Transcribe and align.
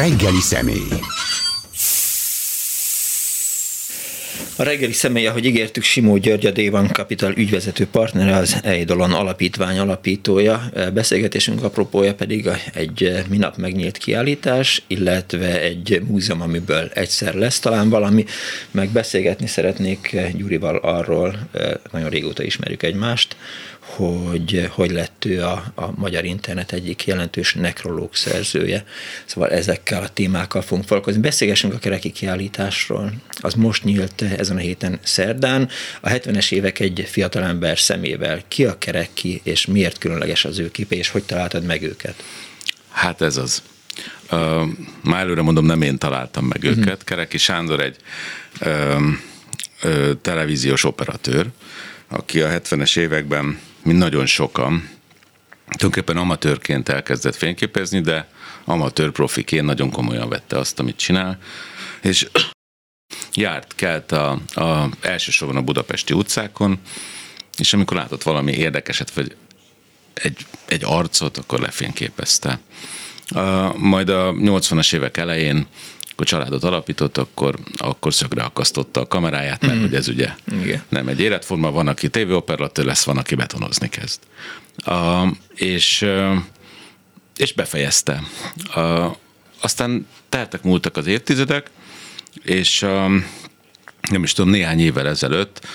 reggeli 0.00 0.40
személy. 0.40 0.88
A 4.56 4.62
reggeli 4.62 4.92
személy, 4.92 5.26
ahogy 5.26 5.44
ígértük, 5.44 5.82
Simó 5.82 6.16
György, 6.16 6.46
a 6.46 6.50
Dévan 6.50 6.88
Capital 6.88 7.32
ügyvezető 7.36 7.86
partnere, 7.86 8.36
az 8.36 8.56
Eidolon 8.62 9.12
alapítvány 9.12 9.78
alapítója. 9.78 10.70
Beszélgetésünk 10.94 11.62
apropója 11.62 12.14
pedig 12.14 12.48
egy 12.74 13.24
minap 13.28 13.56
megnyílt 13.56 13.98
kiállítás, 13.98 14.82
illetve 14.86 15.60
egy 15.60 16.02
múzeum, 16.08 16.40
amiből 16.40 16.90
egyszer 16.94 17.34
lesz 17.34 17.58
talán 17.58 17.88
valami. 17.88 18.24
Meg 18.70 18.88
beszélgetni 18.88 19.46
szeretnék 19.46 20.16
Gyurival 20.34 20.76
arról, 20.76 21.48
nagyon 21.92 22.08
régóta 22.08 22.42
ismerjük 22.42 22.82
egymást, 22.82 23.36
hogy 23.96 24.68
hogy 24.70 24.90
lett 24.90 25.24
ő 25.24 25.42
a, 25.42 25.72
a 25.74 25.90
magyar 25.96 26.24
internet 26.24 26.72
egyik 26.72 27.06
jelentős 27.06 27.54
nekrológ 27.54 28.14
szerzője. 28.14 28.84
Szóval 29.24 29.50
ezekkel 29.50 30.02
a 30.02 30.08
témákkal 30.08 30.62
fogunk 30.62 30.86
foglalkozni. 30.86 31.20
Beszélgessünk 31.20 31.74
a 31.74 31.78
kereki 31.78 32.10
kiállításról. 32.10 33.12
Az 33.40 33.54
most 33.54 33.84
nyílt 33.84 34.22
ezen 34.22 34.56
a 34.56 34.60
héten 34.60 34.98
szerdán. 35.02 35.68
A 36.00 36.08
70-es 36.08 36.52
évek 36.52 36.78
egy 36.78 37.08
fiatalember 37.10 37.78
szemével. 37.78 38.42
Ki 38.48 38.64
a 38.64 38.78
kereki, 38.78 39.40
és 39.44 39.66
miért 39.66 39.98
különleges 39.98 40.44
az 40.44 40.58
ő 40.58 40.70
képe, 40.70 40.94
és 40.94 41.08
hogy 41.08 41.22
találtad 41.22 41.64
meg 41.64 41.82
őket? 41.82 42.22
Hát 42.90 43.20
ez 43.20 43.36
az. 43.36 43.62
Uh, 44.32 44.62
már 45.02 45.20
előre 45.20 45.42
mondom, 45.42 45.64
nem 45.64 45.82
én 45.82 45.98
találtam 45.98 46.44
meg 46.44 46.62
uh-huh. 46.62 46.78
őket. 46.78 47.04
Kereki 47.04 47.38
Sándor 47.38 47.80
egy 47.80 47.96
uh, 48.60 49.00
uh, 49.84 50.10
televíziós 50.22 50.84
operatőr, 50.84 51.46
aki 52.08 52.40
a 52.40 52.48
70-es 52.48 52.98
években 52.98 53.58
mint 53.90 54.02
nagyon 54.02 54.26
sokan, 54.26 54.88
tulajdonképpen 55.64 56.16
amatőrként 56.16 56.88
elkezdett 56.88 57.34
fényképezni, 57.34 58.00
de 58.00 58.28
amatőr 58.64 59.10
profiként 59.10 59.64
nagyon 59.64 59.90
komolyan 59.90 60.28
vette 60.28 60.58
azt, 60.58 60.78
amit 60.78 60.96
csinál, 60.96 61.38
és 62.02 62.28
járt, 63.34 63.74
kelt 63.74 64.12
a, 64.12 64.30
a, 64.54 64.88
elsősorban 65.00 65.56
a 65.56 65.62
budapesti 65.62 66.14
utcákon, 66.14 66.78
és 67.58 67.72
amikor 67.72 67.96
látott 67.96 68.22
valami 68.22 68.52
érdekeset, 68.52 69.10
vagy 69.10 69.36
egy, 70.14 70.46
egy 70.66 70.82
arcot, 70.84 71.38
akkor 71.38 71.60
lefényképezte. 71.60 72.60
A, 73.28 73.78
majd 73.78 74.08
a 74.08 74.32
80-as 74.32 74.94
évek 74.94 75.16
elején 75.16 75.66
amikor 76.20 76.38
családot 76.38 76.64
alapított, 76.64 77.18
akkor, 77.18 77.58
akkor 77.76 78.14
szögre 78.14 78.42
akasztotta 78.42 79.00
a 79.00 79.06
kameráját, 79.06 79.60
mert 79.66 79.78
mm. 79.78 79.80
hogy 79.80 79.94
ez 79.94 80.08
ugye 80.08 80.34
Igen. 80.62 80.82
nem 80.88 81.08
egy 81.08 81.20
életforma, 81.20 81.70
van, 81.70 81.88
aki 81.88 82.08
tévéoperatőr 82.08 82.84
lesz, 82.84 83.04
van, 83.04 83.18
aki 83.18 83.34
betonozni 83.34 83.88
kezd. 83.88 84.20
A, 84.76 85.26
és, 85.54 86.06
és 87.36 87.52
befejezte. 87.52 88.22
A, 88.74 89.16
aztán 89.60 90.06
teltek 90.28 90.62
múltak 90.62 90.96
az 90.96 91.06
évtizedek, 91.06 91.70
és 92.42 92.82
a, 92.82 93.08
nem 94.10 94.22
is 94.22 94.32
tudom, 94.32 94.50
néhány 94.50 94.80
évvel 94.80 95.08
ezelőtt 95.08 95.66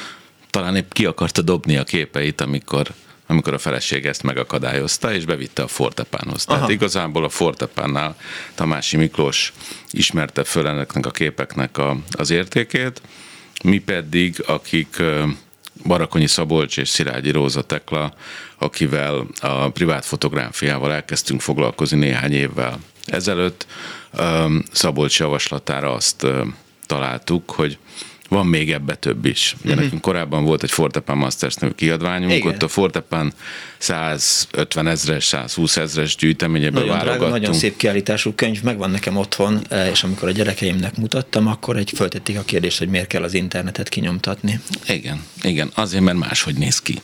talán 0.49 0.75
épp 0.75 0.91
ki 0.91 1.05
akarta 1.05 1.41
dobni 1.41 1.77
a 1.77 1.83
képeit, 1.83 2.41
amikor 2.41 2.93
amikor 3.27 3.53
a 3.53 3.57
feleség 3.57 4.05
ezt 4.05 4.23
megakadályozta, 4.23 5.13
és 5.13 5.25
bevitte 5.25 5.63
a 5.63 5.67
Fortepánhoz. 5.67 6.45
Aha. 6.47 6.55
Tehát 6.55 6.71
igazából 6.71 7.23
a 7.23 7.29
Fortepánnál 7.29 8.15
Tamási 8.55 8.97
Miklós 8.97 9.53
ismerte 9.91 10.43
föl 10.43 10.67
ennek 10.67 11.05
a 11.05 11.11
képeknek 11.11 11.77
a, 11.77 11.97
az 12.11 12.29
értékét, 12.29 13.01
mi 13.63 13.77
pedig, 13.77 14.43
akik 14.47 15.01
Barakonyi 15.83 16.27
Szabolcs 16.27 16.77
és 16.77 16.89
Szilágyi 16.89 17.31
Róza 17.31 17.61
Tekla, 17.61 18.13
akivel 18.57 19.27
a 19.41 19.69
privát 19.69 20.05
fotográfiával 20.05 20.93
elkezdtünk 20.93 21.41
foglalkozni 21.41 21.97
néhány 21.97 22.33
évvel 22.33 22.79
ezelőtt, 23.05 23.67
Szabolcs 24.71 25.19
javaslatára 25.19 25.93
azt 25.93 26.27
találtuk, 26.85 27.51
hogy 27.51 27.77
van 28.36 28.47
még 28.47 28.72
ebbe 28.72 28.95
több 28.95 29.25
is. 29.25 29.55
Ugye 29.59 29.70
uh-huh. 29.70 29.83
nekünk 29.83 30.02
korábban 30.02 30.43
volt 30.43 30.64
egy 30.64 30.71
Fortepan 30.71 31.17
Masters 31.17 31.55
nevű 31.55 31.73
kiadványunk, 31.73 32.32
Igen. 32.32 32.48
ott 32.48 32.64
a 32.64 32.67
Fortepan 32.67 33.33
150 33.77 34.87
ezres, 34.87 35.23
120 35.23 35.77
ezres 35.77 36.15
gyűjteményebe 36.15 36.80
nagyon 36.80 36.87
válogattunk. 36.87 37.20
Drága, 37.20 37.37
nagyon 37.37 37.54
szép 37.54 37.77
kiállítású 37.77 38.33
könyv, 38.33 38.64
megvan 38.64 38.92
nekem 38.92 39.17
otthon, 39.17 39.61
e, 39.70 39.89
és 39.89 40.04
amikor 40.04 40.27
a 40.27 40.32
gyerekeimnek 40.32 40.98
mutattam, 40.98 41.48
akkor 41.48 41.77
egy 41.77 41.92
föltették 41.95 42.37
a 42.37 42.42
kérdést, 42.42 42.77
hogy 42.77 42.87
miért 42.87 43.08
kell 43.08 43.23
az 43.23 43.33
internetet 43.33 43.89
kinyomtatni. 43.89 44.59
Igen, 44.88 45.23
igen, 45.42 45.71
azért, 45.73 46.04
mert 46.04 46.17
máshogy 46.17 46.55
néz 46.55 46.82
ki. 46.82 47.02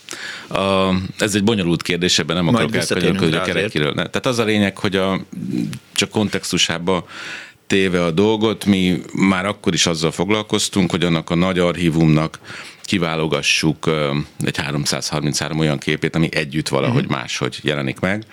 A, 0.47 0.93
ez 1.17 1.35
egy 1.35 1.43
bonyolult 1.43 1.81
kérdés, 1.81 2.19
ebben 2.19 2.35
nem 2.35 2.47
akarok 2.47 2.75
elkönyvelni 2.75 3.35
a 3.35 3.41
kerekiről. 3.41 3.93
Tehát 3.93 4.25
az 4.25 4.39
a 4.39 4.43
lényeg, 4.43 4.77
hogy 4.77 4.95
a, 4.95 5.21
csak 5.93 6.09
kontextusában 6.09 7.03
téve 7.71 8.03
a 8.03 8.11
dolgot, 8.11 8.65
mi 8.65 9.01
már 9.13 9.45
akkor 9.45 9.73
is 9.73 9.85
azzal 9.85 10.11
foglalkoztunk, 10.11 10.91
hogy 10.91 11.03
annak 11.03 11.29
a 11.29 11.35
nagy 11.35 11.59
archívumnak 11.59 12.39
kiválogassuk 12.83 13.89
egy 14.43 14.57
333 14.57 15.59
olyan 15.59 15.77
képét, 15.77 16.15
ami 16.15 16.29
együtt 16.31 16.67
valahogy 16.67 17.03
uh-huh. 17.03 17.17
máshogy 17.17 17.59
jelenik 17.63 17.99
meg 17.99 18.25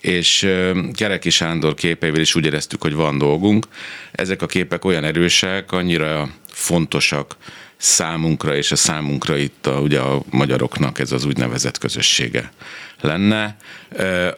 és 0.00 0.48
Kereki 0.92 1.30
Sándor 1.30 1.74
képeivel 1.74 2.20
is 2.20 2.34
úgy 2.34 2.44
éreztük, 2.44 2.82
hogy 2.82 2.94
van 2.94 3.18
dolgunk. 3.18 3.66
Ezek 4.12 4.42
a 4.42 4.46
képek 4.46 4.84
olyan 4.84 5.04
erősek, 5.04 5.72
annyira 5.72 6.28
fontosak 6.48 7.36
számunkra, 7.76 8.56
és 8.56 8.72
a 8.72 8.76
számunkra 8.76 9.36
itt 9.36 9.66
a, 9.66 9.80
ugye 9.80 10.00
a 10.00 10.22
magyaroknak 10.30 10.98
ez 10.98 11.12
az 11.12 11.24
úgynevezett 11.24 11.78
közössége 11.78 12.52
lenne. 13.00 13.56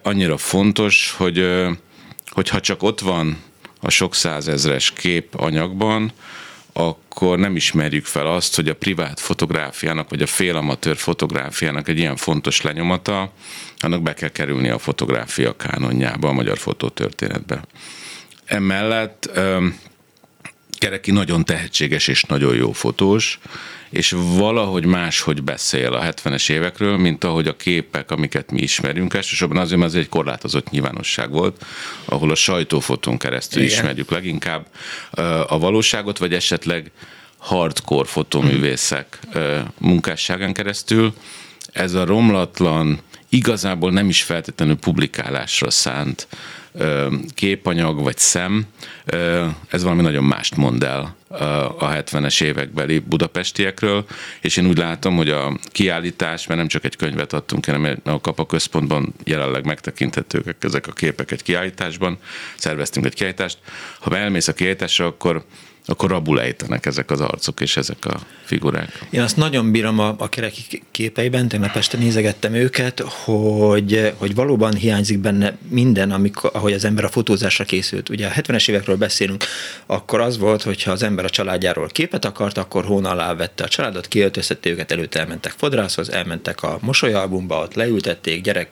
Annyira 0.02 0.36
fontos, 0.36 1.14
hogy 1.16 1.66
hogyha 2.26 2.60
csak 2.60 2.82
ott 2.82 3.00
van 3.00 3.45
a 3.86 3.90
sok 3.90 4.14
százezres 4.14 4.92
kép 4.92 5.34
anyagban, 5.34 6.12
akkor 6.72 7.38
nem 7.38 7.56
ismerjük 7.56 8.04
fel 8.04 8.26
azt, 8.26 8.56
hogy 8.56 8.68
a 8.68 8.74
privát 8.74 9.20
fotográfiának, 9.20 10.10
vagy 10.10 10.22
a 10.22 10.26
félamatőr 10.26 10.96
fotográfiának 10.96 11.88
egy 11.88 11.98
ilyen 11.98 12.16
fontos 12.16 12.60
lenyomata, 12.60 13.32
annak 13.78 14.02
be 14.02 14.14
kell 14.14 14.28
kerülni 14.28 14.68
a 14.68 14.78
fotográfia 14.78 15.56
kánonjába, 15.56 16.28
a 16.28 16.32
magyar 16.32 16.58
fotótörténetbe. 16.58 17.62
Emellett 18.44 19.30
Kereki 20.78 21.10
nagyon 21.10 21.44
tehetséges 21.44 22.08
és 22.08 22.22
nagyon 22.22 22.54
jó 22.54 22.72
fotós, 22.72 23.38
és 23.90 24.10
valahogy 24.16 24.84
máshogy 24.84 25.42
beszél 25.42 25.92
a 25.92 26.02
70-es 26.04 26.50
évekről, 26.50 26.96
mint 26.96 27.24
ahogy 27.24 27.46
a 27.46 27.56
képek, 27.56 28.10
amiket 28.10 28.50
mi 28.50 28.60
ismerünk. 28.60 29.14
Elsősorban 29.14 29.56
azért, 29.56 29.80
mert 29.80 29.92
ez 29.92 29.98
egy 30.00 30.08
korlátozott 30.08 30.70
nyilvánosság 30.70 31.30
volt, 31.30 31.64
ahol 32.04 32.30
a 32.30 32.34
sajtófotón 32.34 33.18
keresztül 33.18 33.62
Igen. 33.62 33.74
ismerjük 33.74 34.10
leginkább 34.10 34.66
a 35.46 35.58
valóságot, 35.58 36.18
vagy 36.18 36.34
esetleg 36.34 36.90
hardcore 37.38 38.08
fotóművészek 38.08 39.18
munkásságán 39.78 40.52
keresztül. 40.52 41.14
Ez 41.72 41.94
a 41.94 42.04
romlatlan, 42.04 43.00
igazából 43.28 43.90
nem 43.90 44.08
is 44.08 44.22
feltétlenül 44.22 44.76
publikálásra 44.76 45.70
szánt 45.70 46.28
képanyag 47.34 48.02
vagy 48.02 48.18
szem, 48.18 48.66
ez 49.68 49.82
valami 49.82 50.02
nagyon 50.02 50.24
mást 50.24 50.56
mond 50.56 50.82
el 50.82 51.16
a 51.78 51.88
70-es 51.88 52.42
évekbeli 52.42 52.98
budapestiekről, 52.98 54.04
és 54.40 54.56
én 54.56 54.66
úgy 54.66 54.78
látom, 54.78 55.16
hogy 55.16 55.30
a 55.30 55.58
kiállítás, 55.64 56.46
mert 56.46 56.58
nem 56.58 56.68
csak 56.68 56.84
egy 56.84 56.96
könyvet 56.96 57.32
adtunk, 57.32 57.66
hanem 57.66 58.00
a 58.04 58.20
Kapa 58.20 58.46
Központban 58.46 59.14
jelenleg 59.24 59.64
megtekinthetők 59.64 60.64
ezek 60.64 60.86
a 60.86 60.92
képek 60.92 61.30
egy 61.30 61.42
kiállításban, 61.42 62.18
szerveztünk 62.56 63.06
egy 63.06 63.14
kiállítást. 63.14 63.58
Ha 64.00 64.18
elmész 64.18 64.48
a 64.48 64.52
kiállításra, 64.52 65.06
akkor 65.06 65.44
akkor 65.86 66.10
rabul 66.10 66.40
ejtenek 66.40 66.86
ezek 66.86 67.10
az 67.10 67.20
arcok 67.20 67.60
és 67.60 67.76
ezek 67.76 68.04
a 68.04 68.20
figurák. 68.44 69.06
Én 69.10 69.20
azt 69.20 69.36
nagyon 69.36 69.70
bírom 69.72 69.98
a, 69.98 70.14
a 70.18 70.28
kereki 70.28 70.82
képeiben, 70.90 71.48
tegnap 71.48 71.76
este 71.76 71.96
nézegettem 71.96 72.54
őket, 72.54 73.00
hogy, 73.00 74.12
hogy 74.16 74.34
valóban 74.34 74.74
hiányzik 74.74 75.18
benne 75.18 75.56
minden, 75.68 76.10
amikor, 76.10 76.50
ahogy 76.52 76.72
az 76.72 76.84
ember 76.84 77.04
a 77.04 77.08
fotózásra 77.08 77.64
készült. 77.64 78.08
Ugye 78.08 78.26
a 78.26 78.30
70-es 78.30 78.68
évekről 78.68 78.96
beszélünk, 78.96 79.44
akkor 79.86 80.20
az 80.20 80.38
volt, 80.38 80.62
hogyha 80.62 80.90
az 80.90 81.02
ember 81.02 81.24
a 81.24 81.30
családjáról 81.30 81.86
képet 81.86 82.24
akart, 82.24 82.58
akkor 82.58 82.84
hón 82.84 83.04
alá 83.04 83.34
vette 83.34 83.64
a 83.64 83.68
családot, 83.68 84.08
kiöltöztette 84.08 84.68
őket, 84.70 84.92
előtte 84.92 85.18
elmentek 85.18 85.54
fodrászhoz, 85.56 86.10
elmentek 86.10 86.62
a 86.62 86.78
mosolyalbumba, 86.80 87.60
ott 87.62 87.74
leültették, 87.74 88.42
gyerek 88.42 88.68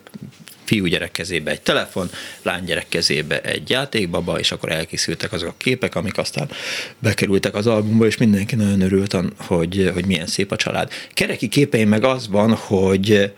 fiúgyerek 0.64 1.12
kezébe 1.12 1.50
egy 1.50 1.60
telefon, 1.60 2.10
lánygyerek 2.42 2.88
kezébe 2.88 3.40
egy 3.40 3.70
játékbaba, 3.70 4.38
és 4.38 4.52
akkor 4.52 4.72
elkészültek 4.72 5.32
azok 5.32 5.48
a 5.48 5.54
képek, 5.56 5.94
amik 5.94 6.18
aztán 6.18 6.50
bekerültek 6.98 7.54
az 7.54 7.66
albumba, 7.66 8.06
és 8.06 8.16
mindenki 8.16 8.54
nagyon 8.54 8.80
örült, 8.80 9.16
hogy, 9.36 9.90
hogy 9.94 10.06
milyen 10.06 10.26
szép 10.26 10.52
a 10.52 10.56
család. 10.56 10.90
Kereki 11.12 11.48
képeim 11.48 11.88
meg 11.88 12.04
az 12.04 12.28
van, 12.28 12.54
hogy 12.54 13.32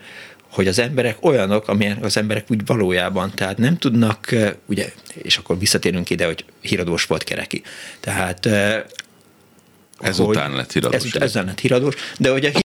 hogy 0.51 0.67
az 0.67 0.79
emberek 0.79 1.25
olyanok, 1.25 1.67
amilyen 1.67 1.97
az 2.01 2.17
emberek 2.17 2.51
úgy 2.51 2.65
valójában, 2.65 3.31
tehát 3.35 3.57
nem 3.57 3.77
tudnak, 3.77 4.35
ugye, 4.65 4.91
és 5.13 5.37
akkor 5.37 5.59
visszatérünk 5.59 6.09
ide, 6.09 6.25
hogy 6.25 6.45
híradós 6.61 7.05
volt 7.05 7.23
kereki. 7.23 7.61
Tehát 7.99 8.49
Ezután 9.99 10.55
lett 10.55 10.71
híradós. 10.71 11.13
Ez, 11.13 11.21
ezután 11.21 11.45
lett 11.45 11.59
híradós, 11.59 11.95
de 12.17 12.29
hogy 12.29 12.45
a 12.45 12.66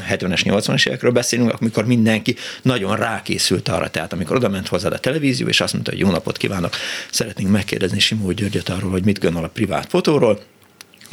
70-es, 0.00 0.40
80-as 0.44 0.86
évekről 0.86 1.12
beszélünk, 1.12 1.52
amikor 1.60 1.86
mindenki 1.86 2.36
nagyon 2.62 2.96
rákészült 2.96 3.68
arra. 3.68 3.90
Tehát 3.90 4.12
amikor 4.12 4.36
oda 4.36 4.48
ment 4.48 4.68
hozzád 4.68 4.92
a 4.92 4.98
televízió, 4.98 5.46
és 5.46 5.60
azt 5.60 5.72
mondta, 5.72 5.90
hogy 5.90 6.00
jó 6.00 6.10
napot 6.10 6.36
kívánok, 6.36 6.74
szeretnénk 7.10 7.50
megkérdezni 7.50 7.98
Simó 7.98 8.30
Györgyöt 8.30 8.68
arról, 8.68 8.90
hogy 8.90 9.04
mit 9.04 9.20
gondol 9.20 9.44
a 9.44 9.48
privát 9.48 9.88
fotóról, 9.88 10.40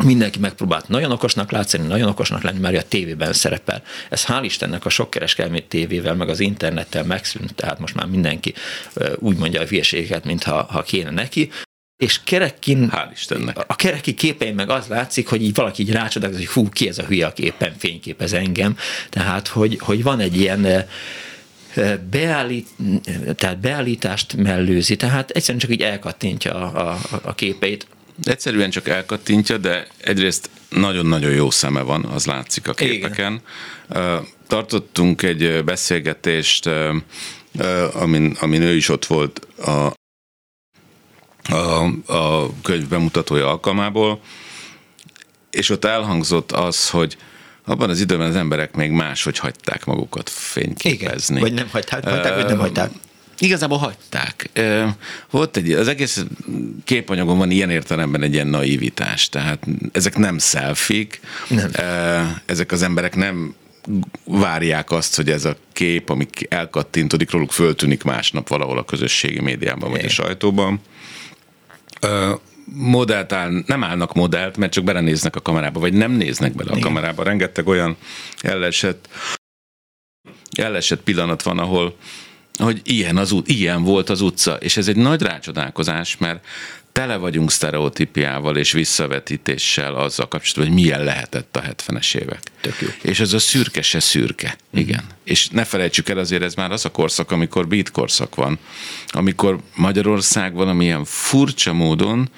mindenki 0.03 0.39
megpróbált 0.39 0.87
nagyon 0.87 1.11
okosnak 1.11 1.51
látszani, 1.51 1.87
nagyon 1.87 2.09
okosnak 2.09 2.43
lenni, 2.43 2.59
mert 2.59 2.77
a 2.77 2.87
tévében 2.87 3.33
szerepel. 3.33 3.81
Ez 4.09 4.25
hál' 4.25 4.41
Istennek 4.43 4.85
a 4.85 4.89
sok 4.89 5.09
kereskedelmi 5.09 5.63
tévével, 5.63 6.15
meg 6.15 6.29
az 6.29 6.39
internettel 6.39 7.03
megszűnt, 7.03 7.55
tehát 7.55 7.79
most 7.79 7.95
már 7.95 8.05
mindenki 8.05 8.53
úgy 9.15 9.37
mondja 9.37 9.61
a 9.61 9.65
hülyeségeket, 9.65 10.25
mintha 10.25 10.63
ha 10.69 10.81
kéne 10.81 11.09
neki 11.09 11.49
és 12.01 12.19
kerekin, 12.23 12.89
Hál' 12.91 13.09
Istennek. 13.13 13.57
a 13.67 13.75
kereki 13.75 14.13
képein 14.13 14.55
meg 14.55 14.69
az 14.69 14.87
látszik, 14.87 15.27
hogy 15.27 15.43
így 15.43 15.55
valaki 15.55 15.81
így 15.81 15.91
rácsodál, 15.91 16.31
hogy 16.31 16.47
hú, 16.47 16.69
ki 16.69 16.87
ez 16.87 16.97
a 16.97 17.03
hülye, 17.03 17.25
aki 17.25 17.43
éppen 17.43 17.75
fényképez 17.77 18.33
engem. 18.33 18.77
Tehát, 19.09 19.47
hogy, 19.47 19.77
hogy 19.79 20.03
van 20.03 20.19
egy 20.19 20.37
ilyen 20.39 20.85
beállít, 22.09 22.67
tehát 23.35 23.59
beállítást 23.59 24.35
mellőzi, 24.35 24.95
tehát 24.95 25.29
egyszerűen 25.29 25.59
csak 25.59 25.71
így 25.71 25.81
elkattintja 25.81 26.53
a, 26.53 26.89
a, 26.89 27.19
a 27.21 27.35
képeit. 27.35 27.87
Egyszerűen 28.23 28.69
csak 28.69 28.87
elkattintja, 28.87 29.57
de 29.57 29.87
egyrészt 29.97 30.49
nagyon-nagyon 30.69 31.31
jó 31.31 31.49
szeme 31.49 31.81
van, 31.81 32.05
az 32.05 32.25
látszik 32.25 32.67
a 32.67 32.73
képeken. 32.73 33.41
Igen. 33.89 34.25
Tartottunk 34.47 35.21
egy 35.21 35.63
beszélgetést, 35.63 36.69
amin, 37.93 38.35
amin 38.39 38.61
ő 38.61 38.75
is 38.75 38.89
ott 38.89 39.05
volt 39.05 39.47
a, 39.65 39.99
a, 41.51 41.83
a 42.13 42.49
könyv 42.61 42.87
bemutatója 42.87 43.49
alkalmából, 43.49 44.19
és 45.49 45.69
ott 45.69 45.85
elhangzott 45.85 46.51
az, 46.51 46.89
hogy 46.89 47.17
abban 47.65 47.89
az 47.89 47.99
időben 47.99 48.27
az 48.27 48.35
emberek 48.35 48.75
még 48.75 48.91
máshogy 48.91 49.37
hagyták 49.37 49.85
magukat 49.85 50.29
fényképezni. 50.29 51.35
Igen, 51.35 51.47
vagy 51.47 51.53
nem 51.53 51.69
hagyták, 51.71 52.03
hagyták, 52.03 52.35
vagy 52.35 52.45
nem 52.45 52.59
hagyták. 52.59 52.91
Igazából 53.39 53.77
hagyták. 53.77 54.49
Volt 55.29 55.57
egy, 55.57 55.71
az 55.71 55.87
egész 55.87 56.25
képanyagon 56.83 57.37
van 57.37 57.51
ilyen 57.51 57.69
értelemben 57.69 58.21
egy 58.21 58.33
ilyen 58.33 58.47
naivitás, 58.47 59.29
tehát 59.29 59.67
ezek 59.91 60.17
nem 60.17 60.37
szelfik, 60.37 61.19
nem. 61.47 61.71
ezek 62.45 62.71
az 62.71 62.81
emberek 62.81 63.15
nem 63.15 63.55
várják 64.23 64.91
azt, 64.91 65.15
hogy 65.15 65.29
ez 65.29 65.45
a 65.45 65.55
kép, 65.73 66.09
ami 66.09 66.27
elkattintodik 66.49 67.31
róluk, 67.31 67.51
föltűnik 67.51 68.03
másnap 68.03 68.47
valahol 68.47 68.77
a 68.77 68.85
közösségi 68.85 69.39
médiában 69.39 69.89
vagy 69.91 70.05
a 70.05 70.09
sajtóban 70.09 70.79
modellt 72.65 73.31
áll, 73.31 73.63
nem 73.65 73.83
állnak 73.83 74.13
modellt, 74.13 74.57
mert 74.57 74.71
csak 74.71 74.83
belenéznek 74.83 75.35
a 75.35 75.41
kamerába, 75.41 75.79
vagy 75.79 75.93
nem 75.93 76.11
néznek 76.11 76.55
bele 76.55 76.69
a 76.69 76.75
Igen. 76.75 76.87
kamerába. 76.87 77.23
Rengeteg 77.23 77.67
olyan 77.67 77.97
ellesett, 78.41 79.09
ellesett 80.57 81.01
pillanat 81.01 81.43
van, 81.43 81.59
ahol 81.59 81.95
hogy 82.57 82.81
ilyen, 82.83 83.17
az, 83.17 83.35
ilyen 83.45 83.83
volt 83.83 84.09
az 84.09 84.21
utca, 84.21 84.55
és 84.55 84.77
ez 84.77 84.87
egy 84.87 84.95
nagy 84.95 85.21
rácsodálkozás, 85.21 86.17
mert 86.17 86.45
tele 86.91 87.15
vagyunk 87.15 87.51
sztereotípiával 87.51 88.57
és 88.57 88.71
visszavetítéssel 88.71 89.95
azzal 89.95 90.27
kapcsolatban, 90.27 90.75
hogy 90.75 90.83
milyen 90.83 91.03
lehetett 91.03 91.55
a 91.55 91.61
70-es 91.61 92.15
évek. 92.15 92.39
És 93.01 93.19
ez 93.19 93.33
a 93.33 93.39
szürke 93.39 93.81
se 93.81 93.99
szürke. 93.99 94.57
Mm. 94.77 94.79
Igen. 94.79 95.03
És 95.23 95.47
ne 95.47 95.63
felejtsük 95.63 96.09
el, 96.09 96.17
azért 96.17 96.43
ez 96.43 96.53
már 96.53 96.71
az 96.71 96.85
a 96.85 96.91
korszak, 96.91 97.31
amikor 97.31 97.67
beat 97.67 97.91
korszak 97.91 98.35
van, 98.35 98.59
amikor 99.07 99.59
Magyarország 99.75 100.53
valamilyen 100.53 101.05
furcsa 101.05 101.73
módon 101.73 102.29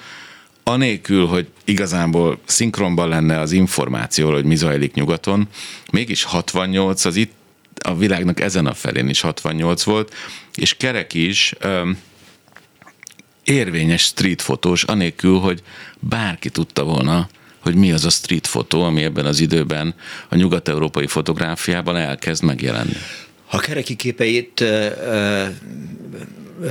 anélkül, 0.62 1.26
hogy 1.26 1.46
igazából 1.64 2.40
szinkronban 2.44 3.08
lenne 3.08 3.40
az 3.40 3.52
információ, 3.52 4.32
hogy 4.32 4.44
mi 4.44 4.56
zajlik 4.56 4.94
nyugaton, 4.94 5.48
mégis 5.92 6.24
68 6.24 7.04
az 7.04 7.16
itt 7.16 7.32
a 7.80 7.96
világnak 7.96 8.40
ezen 8.40 8.66
a 8.66 8.74
felén 8.74 9.08
is 9.08 9.20
68 9.20 9.82
volt, 9.82 10.14
és 10.54 10.74
Kerek 10.76 11.14
is 11.14 11.54
érvényes 13.44 14.02
street 14.02 14.42
fotós, 14.42 14.82
anélkül, 14.82 15.38
hogy 15.38 15.62
bárki 15.98 16.50
tudta 16.50 16.84
volna, 16.84 17.28
hogy 17.58 17.74
mi 17.74 17.92
az 17.92 18.04
a 18.04 18.10
street 18.10 18.46
fotó, 18.46 18.82
ami 18.82 19.02
ebben 19.02 19.26
az 19.26 19.40
időben 19.40 19.94
a 20.28 20.36
nyugat-európai 20.36 21.06
fotográfiában 21.06 21.96
elkezd 21.96 22.42
megjelenni. 22.42 22.96
A 23.50 23.58
kereki 23.58 23.96
képeit 23.96 24.64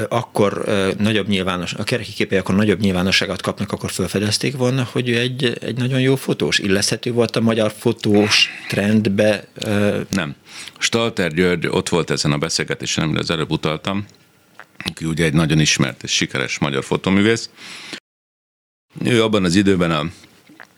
akkor 0.10 0.64
nagyobb 0.98 1.28
nyilvános, 1.28 1.74
a 1.74 1.84
kereki 1.84 2.14
képei 2.14 2.38
akkor 2.38 2.56
nagyobb 2.56 2.80
nyilvánosságot 2.80 3.42
kapnak, 3.42 3.72
akkor 3.72 3.92
felfedezték 3.92 4.58
volna, 4.58 4.88
hogy 4.92 5.10
ő 5.10 5.18
egy, 5.18 5.58
egy 5.62 5.78
nagyon 5.78 6.00
jó 6.00 6.16
fotós. 6.16 6.60
Illeszhető 6.60 7.12
volt 7.12 7.36
a 7.36 7.42
magyar 7.42 7.74
fotós 7.78 8.50
trendbe? 8.68 9.48
Nem. 10.10 10.36
Stalter 10.78 11.34
György 11.34 11.68
ott 11.68 11.90
volt 11.90 12.10
ezen 12.10 12.32
a 12.32 12.38
beszélgetésen, 12.38 13.04
amire 13.04 13.20
az 13.20 13.30
előbb 13.30 13.52
utaltam, 13.52 14.06
aki 14.86 15.06
ugye 15.06 15.26
egy 15.26 15.34
nagyon 15.34 15.60
ismert 15.60 16.04
és 16.04 16.12
sikeres 16.12 16.58
magyar 16.58 16.84
fotoművész. 16.84 17.50
Ő 19.04 19.24
abban 19.24 19.44
az 19.44 19.56
időben 19.56 19.92
a 19.92 20.06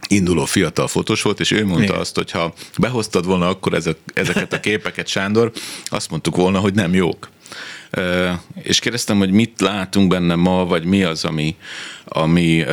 induló 0.07 0.45
fiatal 0.45 0.87
fotós 0.87 1.21
volt, 1.21 1.39
és 1.39 1.51
ő 1.51 1.65
mondta 1.65 1.83
Igen. 1.83 1.99
azt, 1.99 2.15
hogy 2.15 2.31
ha 2.31 2.53
behoztad 2.79 3.25
volna 3.25 3.47
akkor 3.47 3.73
ezek, 3.73 3.97
ezeket 4.13 4.53
a 4.53 4.59
képeket, 4.59 5.07
Sándor, 5.07 5.51
azt 5.85 6.09
mondtuk 6.09 6.35
volna, 6.35 6.59
hogy 6.59 6.73
nem 6.73 6.93
jók. 6.93 7.29
És 8.61 8.79
kérdeztem, 8.79 9.17
hogy 9.17 9.31
mit 9.31 9.61
látunk 9.61 10.07
benne 10.07 10.35
ma, 10.35 10.65
vagy 10.65 10.85
mi 10.85 11.03
az, 11.03 11.25
ami, 11.25 11.55
ami, 12.05 12.65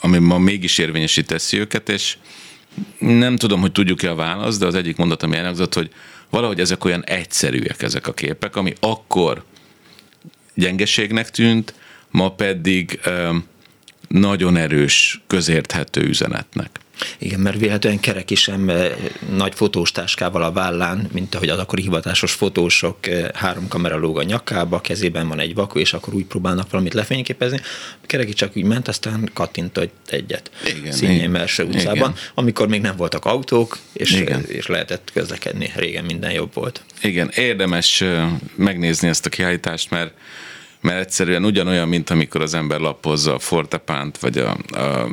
ami 0.00 0.18
ma 0.18 0.38
mégis 0.38 0.78
érvényesíteszi 0.78 1.58
őket, 1.58 1.88
és 1.88 2.16
nem 2.98 3.36
tudom, 3.36 3.60
hogy 3.60 3.72
tudjuk-e 3.72 4.10
a 4.10 4.14
választ, 4.14 4.58
de 4.58 4.66
az 4.66 4.74
egyik 4.74 4.96
mondat, 4.96 5.22
ami 5.22 5.36
elhangzott, 5.36 5.74
hogy 5.74 5.90
valahogy 6.30 6.60
ezek 6.60 6.84
olyan 6.84 7.04
egyszerűek 7.04 7.82
ezek 7.82 8.06
a 8.06 8.12
képek, 8.12 8.56
ami 8.56 8.72
akkor 8.80 9.44
gyengeségnek 10.54 11.30
tűnt, 11.30 11.74
ma 12.10 12.32
pedig 12.32 13.00
nagyon 14.08 14.56
erős, 14.56 15.22
közérthető 15.26 16.00
üzenetnek. 16.02 16.80
Igen, 17.18 17.40
mert 17.40 17.58
véletlenül 17.58 18.00
kerek 18.00 18.28
sem 18.34 18.70
nagy 19.36 19.54
fotós 19.54 19.92
táskával 19.92 20.42
a 20.42 20.52
vállán, 20.52 21.08
mint 21.12 21.34
ahogy 21.34 21.48
az 21.48 21.58
akkori 21.58 21.82
hivatásos 21.82 22.32
fotósok 22.32 23.06
eh, 23.06 23.28
három 23.34 23.68
kamera 23.68 23.98
lóg 23.98 24.18
a 24.18 24.22
nyakába, 24.22 24.80
kezében 24.80 25.28
van 25.28 25.40
egy 25.40 25.54
vakú, 25.54 25.78
és 25.78 25.92
akkor 25.92 26.14
úgy 26.14 26.24
próbálnak 26.24 26.70
valamit 26.70 26.94
lefényképezni. 26.94 27.60
Kereki 28.06 28.32
csak 28.32 28.56
úgy 28.56 28.64
ment, 28.64 28.88
aztán 28.88 29.30
kattintott 29.32 29.92
egyet 30.08 30.50
igen, 30.76 30.92
Színjén 30.92 31.30
Merse 31.30 31.64
utcában, 31.64 31.96
igen. 31.96 32.14
amikor 32.34 32.68
még 32.68 32.80
nem 32.80 32.96
voltak 32.96 33.24
autók, 33.24 33.78
és, 33.92 34.12
igen. 34.12 34.44
és 34.48 34.66
lehetett 34.66 35.10
közlekedni. 35.12 35.72
Régen 35.74 36.04
minden 36.04 36.32
jobb 36.32 36.54
volt. 36.54 36.82
Igen, 37.02 37.30
érdemes 37.34 38.00
eh, 38.00 38.28
megnézni 38.54 39.08
ezt 39.08 39.26
a 39.26 39.28
kiállítást, 39.28 39.90
mert 39.90 40.12
mert 40.84 41.00
egyszerűen 41.00 41.44
ugyanolyan, 41.44 41.88
mint 41.88 42.10
amikor 42.10 42.42
az 42.42 42.54
ember 42.54 42.80
lapozza 42.80 43.34
a 43.34 43.38
fortepánt, 43.38 44.18
vagy 44.18 44.38
a, 44.38 44.56
a, 44.78 45.08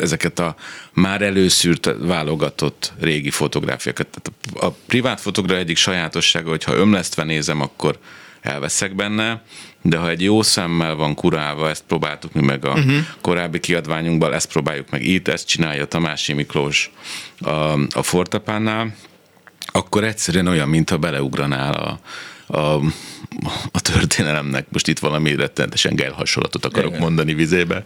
ezeket 0.00 0.38
a 0.38 0.54
már 0.92 1.22
előszűrt, 1.22 1.90
válogatott 2.00 2.92
régi 3.00 3.30
fotográfiákat. 3.30 4.06
Tehát 4.06 4.62
a, 4.62 4.66
a 4.66 4.76
privát 4.86 5.20
fotográfia 5.20 5.62
egyik 5.62 5.76
sajátossága, 5.76 6.48
hogy 6.48 6.64
ha 6.64 6.74
ömlesztve 6.74 7.24
nézem, 7.24 7.60
akkor 7.60 7.98
elveszek 8.40 8.94
benne, 8.94 9.42
de 9.82 9.96
ha 9.96 10.08
egy 10.08 10.22
jó 10.22 10.42
szemmel 10.42 10.94
van 10.94 11.14
kurálva, 11.14 11.68
ezt 11.68 11.84
próbáltuk 11.86 12.32
mi 12.32 12.42
meg 12.42 12.64
a 12.64 12.72
uh-huh. 12.72 12.96
korábbi 13.20 13.60
kiadványunkban, 13.60 14.32
ezt 14.32 14.52
próbáljuk 14.52 14.90
meg 14.90 15.04
itt, 15.04 15.28
ezt 15.28 15.46
csinálja 15.46 15.84
Tamási 15.84 16.32
Miklós 16.32 16.90
a, 17.40 17.50
a 17.90 18.02
Fortepánnál, 18.02 18.94
akkor 19.72 20.04
egyszerűen 20.04 20.46
olyan, 20.46 20.68
mintha 20.68 20.98
beleugranál 20.98 21.74
a, 21.74 22.00
a, 22.50 22.74
a 23.70 23.80
történelemnek. 23.80 24.66
Most 24.70 24.88
itt 24.88 24.98
valami 24.98 25.34
rettenetesen 25.34 25.94
gel 25.94 26.12
hasonlatot 26.12 26.64
akarok 26.64 26.90
Igen. 26.90 27.02
mondani 27.02 27.34
vizébe. 27.34 27.84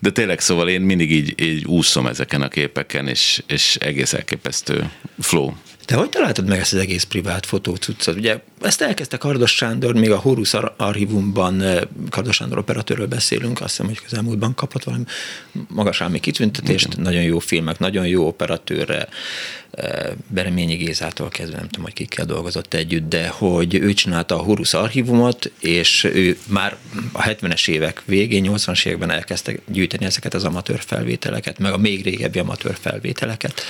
De 0.00 0.10
tényleg 0.10 0.40
szóval 0.40 0.68
én 0.68 0.80
mindig 0.80 1.12
így, 1.12 1.40
így 1.40 1.64
úszom 1.64 2.06
ezeken 2.06 2.42
a 2.42 2.48
képeken, 2.48 3.08
és, 3.08 3.42
és 3.46 3.76
egész 3.76 4.12
elképesztő 4.12 4.90
flow. 5.18 5.52
Te 5.84 5.94
hogy 5.94 6.08
találtad 6.08 6.48
meg 6.48 6.58
ezt 6.58 6.72
az 6.72 6.78
egész 6.78 7.02
privát 7.02 7.46
fotócuccot? 7.46 8.16
Ugye 8.16 8.40
ezt 8.60 8.80
elkezdte 8.80 9.16
Kardos 9.16 9.56
Sándor, 9.56 9.94
még 9.94 10.10
a 10.10 10.16
Horus 10.16 10.54
archívumban 10.76 11.62
eh, 11.62 11.80
Kardos 12.10 12.36
Sándor 12.36 12.58
operatőről 12.58 13.06
beszélünk, 13.06 13.60
azt 13.60 13.70
hiszem, 13.70 13.86
hogy 13.86 14.00
közelmúltban 14.00 14.54
kapott 14.54 14.84
valami 14.84 15.04
magas 15.68 16.00
állami 16.00 16.20
kitüntetést, 16.20 16.86
Igen. 16.86 17.02
nagyon 17.02 17.22
jó 17.22 17.38
filmek, 17.38 17.78
nagyon 17.78 18.06
jó 18.06 18.26
operatőrre, 18.26 19.08
eh, 19.70 20.10
Bereményi 20.26 20.74
Gézától 20.74 21.28
kezdve, 21.28 21.56
nem 21.56 21.68
tudom, 21.68 21.84
hogy 21.84 21.92
kikkel 21.92 22.24
dolgozott 22.24 22.74
együtt, 22.74 23.08
de 23.08 23.28
hogy 23.28 23.74
ő 23.74 23.92
csinálta 23.92 24.34
a 24.34 24.42
Horus 24.42 24.74
archívumot, 24.74 25.52
és 25.58 26.04
ő 26.04 26.38
már 26.48 26.76
a 27.12 27.22
70-es 27.22 27.68
évek 27.68 28.02
végén, 28.04 28.44
80-as 28.46 28.86
években 28.86 29.10
elkezdte 29.10 29.54
gyűjteni 29.66 30.04
ezeket 30.04 30.34
az 30.34 30.44
amatőr 30.44 30.80
felvételeket, 30.86 31.58
meg 31.58 31.72
a 31.72 31.78
még 31.78 32.04
régebbi 32.04 32.38
amatőr 32.38 32.76
felvételeket 32.80 33.62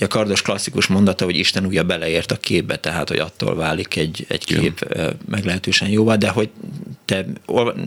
a 0.00 0.06
kardos 0.06 0.42
klasszikus 0.42 0.86
mondata, 0.86 1.24
hogy 1.24 1.36
Isten 1.36 1.66
újja 1.66 1.82
beleért 1.82 2.30
a 2.32 2.36
képbe, 2.36 2.76
tehát 2.76 3.08
hogy 3.08 3.18
attól 3.18 3.54
válik 3.54 3.96
egy, 3.96 4.24
egy 4.28 4.44
kép 4.44 4.86
ja. 4.94 5.10
meglehetősen 5.28 5.88
jóvá, 5.88 6.16
de 6.16 6.28
hogy 6.28 6.48
te 7.04 7.26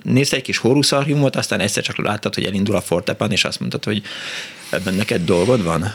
nézd 0.03 0.33
egy 0.33 0.41
kis 0.41 0.57
Horus 0.57 0.91
aztán 0.91 1.59
egyszer 1.59 1.83
csak 1.83 1.97
láttad, 1.97 2.33
hogy 2.33 2.45
elindul 2.45 2.75
a 2.75 2.81
fortepan, 2.81 3.31
és 3.31 3.45
azt 3.45 3.59
mondtad, 3.59 3.83
hogy 3.83 4.01
ebben 4.69 4.93
neked 4.93 5.25
dolgod 5.25 5.63
van? 5.63 5.93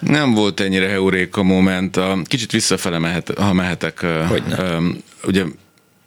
Nem 0.00 0.34
volt 0.34 0.60
ennyire 0.60 0.88
heuréka 0.88 1.42
moment. 1.42 2.00
Kicsit 2.24 2.52
visszafele 2.52 2.98
mehet, 2.98 3.32
ha 3.38 3.52
mehetek. 3.52 4.00
Hogyne. 4.28 4.78
Ugye 5.24 5.44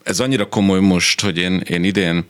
ez 0.03 0.19
annyira 0.19 0.48
komoly 0.48 0.79
most, 0.79 1.22
hogy 1.22 1.38
én, 1.38 1.60
én 1.60 1.83
idén 1.83 2.25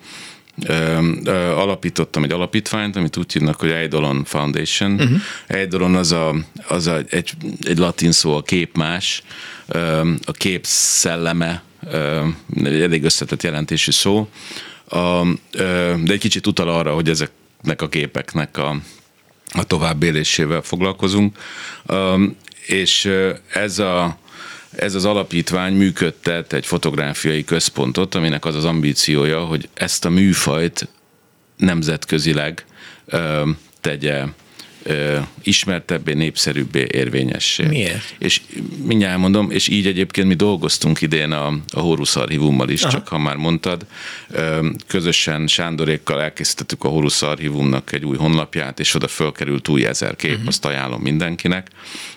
alapítottam 1.56 2.24
egy 2.24 2.32
alapítványt, 2.32 2.96
amit 2.96 3.18
úgy 3.18 3.34
hívnak, 3.34 3.60
hogy 3.60 3.70
Eidolon 3.70 4.24
Foundation. 4.24 4.92
Uh-huh. 4.92 5.18
Eidolon 5.48 5.96
az, 5.96 6.12
a, 6.12 6.36
az 6.68 6.88
a, 6.88 7.02
egy, 7.10 7.32
egy 7.62 7.78
latin 7.78 8.12
szó, 8.12 8.36
a 8.36 8.42
képmás, 8.42 9.24
ö, 9.68 10.12
a 10.26 10.32
kép 10.32 10.66
szelleme, 10.66 11.64
egy 12.64 12.82
elég 12.82 13.04
összetett 13.04 13.44
jelentésű 13.44 13.92
szó, 13.92 14.30
a, 14.90 15.24
de 15.52 16.14
egy 16.14 16.20
kicsit 16.20 16.48
utal 16.48 16.70
arra, 16.70 16.94
hogy 16.94 17.10
ezeknek 17.10 17.82
a 17.82 17.90
képeknek 17.90 18.58
a, 18.58 18.76
a 19.54 19.64
továbbélésével 19.64 20.62
foglalkozunk. 20.62 21.38
És 22.66 23.10
ez 23.54 23.80
a 23.80 24.18
ez 24.76 24.96
az 24.96 25.06
alapítvány 25.06 25.74
működtet 25.74 26.54
egy 26.54 26.66
fotográfiai 26.66 27.44
központot, 27.44 28.16
aminek 28.16 28.46
az 28.46 28.56
az 28.56 28.66
ambíciója, 28.66 29.46
hogy 29.46 29.70
ezt 29.74 30.06
a 30.06 30.10
műfajt 30.10 30.88
nemzetközileg 31.58 32.66
ö, 33.06 33.50
tegye 33.82 34.24
ö, 34.84 35.18
ismertebbé, 35.44 36.14
népszerűbbé, 36.14 36.88
érvényessé. 36.92 37.66
Miért? 37.66 38.16
És 38.18 38.42
mindjárt 38.84 39.20
mondom, 39.20 39.52
és 39.52 39.68
így 39.68 39.88
egyébként 39.88 40.28
mi 40.28 40.34
dolgoztunk 40.34 41.02
idén 41.02 41.32
a, 41.32 41.48
a 41.74 41.80
Horus 41.80 42.16
Archívummal 42.16 42.70
is, 42.70 42.82
Aha. 42.82 42.92
csak 42.92 43.08
ha 43.08 43.18
már 43.18 43.36
mondtad, 43.36 43.86
ö, 44.30 44.70
közösen 44.88 45.48
Sándorékkal 45.48 46.22
elkészítettük 46.22 46.84
a 46.84 46.88
Horus 46.88 47.22
Archívumnak 47.22 47.92
egy 47.94 48.06
új 48.06 48.18
honlapját, 48.18 48.80
és 48.80 48.96
oda 48.96 49.08
fölkerült 49.08 49.68
új 49.68 49.86
ezer 49.86 50.16
kép, 50.16 50.32
uh-huh. 50.32 50.48
azt 50.48 50.66
ajánlom 50.66 51.02
mindenkinek. 51.02 51.68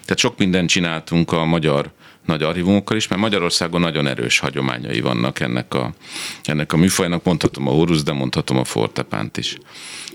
Tehát 0.05 0.19
sok 0.19 0.39
mindent 0.39 0.69
csináltunk 0.69 1.33
a 1.33 1.45
magyar 1.45 1.91
nagy 2.27 2.43
archívumokkal 2.43 2.97
is, 2.97 3.09
mert 3.09 3.21
Magyarországon 3.21 3.81
nagyon 3.81 4.07
erős 4.07 4.39
hagyományai 4.39 5.01
vannak 5.01 5.41
ennek 5.41 5.75
a, 5.75 5.95
ennek 6.43 6.73
a 6.73 6.77
műfajnak, 6.77 7.25
mondhatom 7.25 7.69
a 7.69 7.71
Horus, 7.71 8.03
de 8.03 8.13
mondhatom 8.13 8.57
a 8.57 8.65
Fortepánt 8.65 9.37
is. 9.37 9.59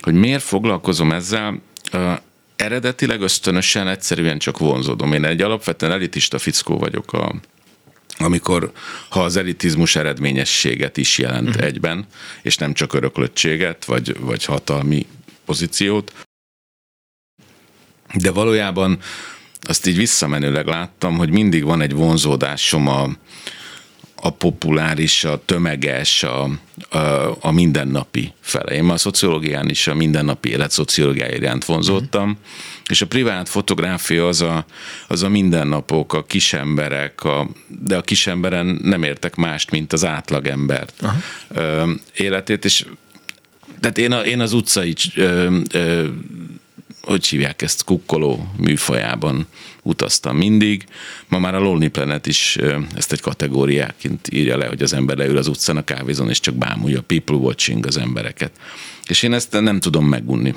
Hogy 0.01 0.13
miért 0.13 0.43
foglalkozom 0.43 1.11
ezzel? 1.11 1.61
Eredetileg 2.55 3.21
ösztönösen 3.21 3.87
egyszerűen 3.87 4.39
csak 4.39 4.57
vonzódom. 4.57 5.13
Én 5.13 5.25
egy 5.25 5.41
alapvetően 5.41 5.91
elitista 5.91 6.39
fickó 6.39 6.77
vagyok 6.77 7.13
a, 7.13 7.35
amikor 8.17 8.71
ha 9.09 9.23
az 9.23 9.35
elitizmus 9.35 9.95
eredményességet 9.95 10.97
is 10.97 11.17
jelent 11.17 11.47
uh-huh. 11.47 11.63
egyben, 11.63 12.05
és 12.41 12.57
nem 12.57 12.73
csak 12.73 12.93
öröklöttséget, 12.93 13.85
vagy, 13.85 14.19
vagy 14.19 14.45
hatalmi 14.45 15.05
pozíciót. 15.45 16.11
De 18.13 18.31
valójában 18.31 18.99
azt 19.61 19.87
így 19.87 19.97
visszamenőleg 19.97 20.65
láttam, 20.65 21.17
hogy 21.17 21.29
mindig 21.29 21.63
van 21.63 21.81
egy 21.81 21.93
vonzódásom 21.93 22.87
a, 22.87 23.09
a 24.15 24.29
populáris, 24.29 25.23
a 25.23 25.41
tömeges, 25.45 26.23
a, 26.23 26.49
a, 26.89 27.37
a 27.39 27.51
mindennapi 27.51 28.33
fele. 28.39 28.73
Én 28.73 28.83
már 28.83 28.93
a 28.93 28.97
szociológián 28.97 29.69
is 29.69 29.87
a 29.87 29.93
mindennapi 29.93 30.49
élet 30.49 30.71
szociológiája 30.71 31.35
iránt 31.35 31.65
vonzódtam, 31.65 32.29
mm. 32.29 32.33
és 32.89 33.01
a 33.01 33.07
privát 33.07 33.49
fotográfia 33.49 34.27
az 34.27 34.41
a, 34.41 34.65
az 35.07 35.23
a 35.23 35.29
mindennapok, 35.29 36.13
a 36.13 36.23
kisemberek, 36.23 37.23
a, 37.23 37.49
de 37.67 37.97
a 37.97 38.01
kisemberen 38.01 38.79
nem 38.83 39.03
értek 39.03 39.35
mást, 39.35 39.71
mint 39.71 39.93
az 39.93 40.05
átlagembert 40.05 40.93
Aha. 41.01 41.87
életét, 42.13 42.65
és 42.65 42.85
tehát 43.79 43.97
én, 43.97 44.11
a, 44.11 44.19
én 44.19 44.39
az 44.39 44.53
utcai 44.53 44.95
ö, 45.15 45.57
ö, 45.71 46.07
hogy 47.01 47.27
hívják 47.27 47.61
ezt, 47.61 47.83
kukkoló 47.83 48.47
műfajában 48.57 49.47
utaztam 49.83 50.37
mindig. 50.37 50.85
Ma 51.27 51.39
már 51.39 51.55
a 51.55 51.59
Lonely 51.59 51.89
Planet 51.89 52.27
is 52.27 52.57
ezt 52.95 53.11
egy 53.11 53.21
kategóriáként 53.21 54.27
írja 54.31 54.57
le, 54.57 54.67
hogy 54.67 54.81
az 54.81 54.93
ember 54.93 55.17
leül 55.17 55.37
az 55.37 55.47
utcán 55.47 55.77
a 55.77 55.83
kávézon, 55.83 56.29
és 56.29 56.39
csak 56.39 56.55
bámulja, 56.55 57.01
people 57.01 57.35
watching 57.35 57.85
az 57.85 57.97
embereket. 57.97 58.51
És 59.07 59.23
én 59.23 59.33
ezt 59.33 59.61
nem 59.61 59.79
tudom 59.79 60.05
megunni. 60.05 60.53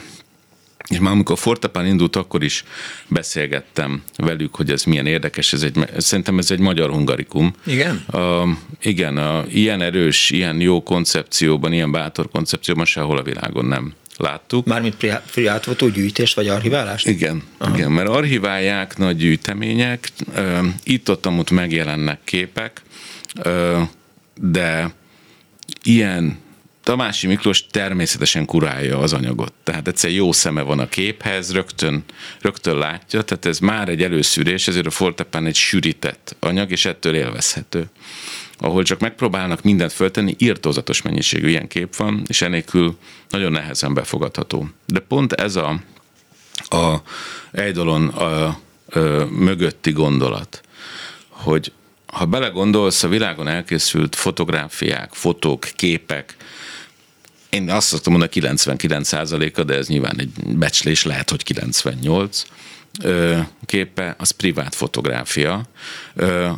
És 0.89 0.99
már 0.99 1.13
amikor 1.13 1.39
Fortepán 1.39 1.87
indult, 1.87 2.17
akkor 2.17 2.43
is 2.43 2.65
beszélgettem 3.09 4.03
velük, 4.17 4.55
hogy 4.55 4.71
ez 4.71 4.85
milyen 4.85 5.07
érdekes, 5.07 5.53
ez 5.53 5.63
egy, 5.63 5.79
szerintem 5.97 6.39
ez 6.39 6.51
egy 6.51 6.59
magyar 6.59 6.91
hungarikum. 6.91 7.55
Igen? 7.67 7.97
A, 7.97 8.49
igen, 8.81 9.17
a, 9.17 9.45
ilyen 9.49 9.81
erős, 9.81 10.31
ilyen 10.31 10.61
jó 10.61 10.83
koncepcióban, 10.83 11.73
ilyen 11.73 11.91
bátor 11.91 12.31
koncepcióban 12.31 12.85
sehol 12.85 13.19
a 13.19 13.23
világon 13.23 13.65
nem 13.65 13.95
láttuk. 14.16 14.66
Mármint 14.66 14.97
privát 15.33 15.92
gyűjtés 15.92 16.35
vagy 16.35 16.49
archiválást? 16.49 17.06
Igen, 17.06 17.42
Aha. 17.59 17.76
igen, 17.76 17.92
mert 17.92 18.09
archiválják 18.09 18.97
nagy 18.97 19.16
gyűjtemények, 19.16 20.09
itt-ott 20.85 21.26
amúgy 21.26 21.50
megjelennek 21.50 22.21
képek, 22.25 22.83
de 24.40 24.94
ilyen 25.83 26.42
Tamási 26.83 27.26
Miklós 27.26 27.66
természetesen 27.66 28.44
kurálja 28.44 28.99
az 28.99 29.12
anyagot. 29.12 29.52
Tehát 29.62 29.88
egyszer 29.88 30.11
jó 30.11 30.33
szeme 30.33 30.62
van 30.62 30.78
a 30.78 30.88
képhez, 30.88 31.52
rögtön, 31.52 32.04
rögtön 32.40 32.78
látja, 32.78 33.23
tehát 33.23 33.44
ez 33.44 33.59
már 33.59 33.88
egy 33.88 34.02
előszűrés, 34.02 34.68
ezért 34.68 34.87
a 34.87 34.90
Fortepán 34.90 35.47
egy 35.47 35.54
sűrített 35.54 36.37
anyag, 36.40 36.71
és 36.71 36.85
ettől 36.85 37.14
élvezhető 37.14 37.87
ahol 38.58 38.82
csak 38.82 39.00
megpróbálnak 39.00 39.62
mindent 39.62 39.92
föltenni, 39.92 40.34
írtózatos 40.38 41.02
mennyiségű 41.02 41.49
ilyen 41.49 41.68
kép 41.68 41.96
van, 41.96 42.23
és 42.26 42.42
enélkül 42.42 42.99
nagyon 43.28 43.52
nehezen 43.52 43.94
befogadható. 43.94 44.68
De 44.87 45.00
pont 45.00 45.32
ez 45.32 45.56
a, 45.56 45.80
a 46.68 47.02
Eidolon 47.52 48.08
a, 48.08 48.46
a, 48.46 48.58
mögötti 49.30 49.92
gondolat, 49.92 50.62
hogy 51.28 51.73
ha 52.06 52.25
belegondolsz, 52.25 53.02
a 53.02 53.08
világon 53.08 53.49
elkészült 53.49 54.16
fotográfiák, 54.16 55.12
fotók, 55.12 55.68
képek, 55.76 56.37
én 57.54 57.70
azt 57.70 57.87
szoktam 57.87 58.12
mondani 58.12 58.32
99%-a, 58.34 59.62
de 59.62 59.75
ez 59.75 59.88
nyilván 59.88 60.14
egy 60.18 60.30
becslés, 60.44 61.04
lehet, 61.04 61.30
hogy 61.30 61.42
98, 61.42 62.44
képe, 63.67 64.15
az 64.19 64.31
privát 64.31 64.75
fotográfia, 64.75 65.63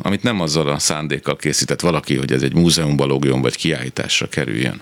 amit 0.01 0.23
nem 0.23 0.41
azzal 0.41 0.69
a 0.69 0.79
szándékkal 0.79 1.35
készített 1.35 1.79
valaki, 1.79 2.15
hogy 2.15 2.31
ez 2.31 2.41
egy 2.41 2.53
múzeumba 2.53 3.05
logjon, 3.05 3.41
vagy 3.41 3.55
kiállításra 3.55 4.29
kerüljön. 4.29 4.81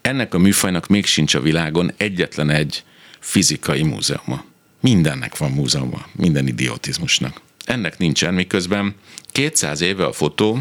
Ennek 0.00 0.34
a 0.34 0.38
műfajnak 0.38 0.86
még 0.86 1.06
sincs 1.06 1.34
a 1.34 1.40
világon 1.40 1.92
egyetlen 1.96 2.50
egy 2.50 2.84
fizikai 3.18 3.82
múzeuma. 3.82 4.44
Mindennek 4.80 5.36
van 5.36 5.50
múzeuma, 5.50 6.06
minden 6.12 6.46
idiotizmusnak. 6.46 7.40
Ennek 7.64 7.98
nincsen, 7.98 8.34
miközben 8.34 8.94
200 9.32 9.80
éve 9.80 10.04
a 10.04 10.12
fotó 10.12 10.60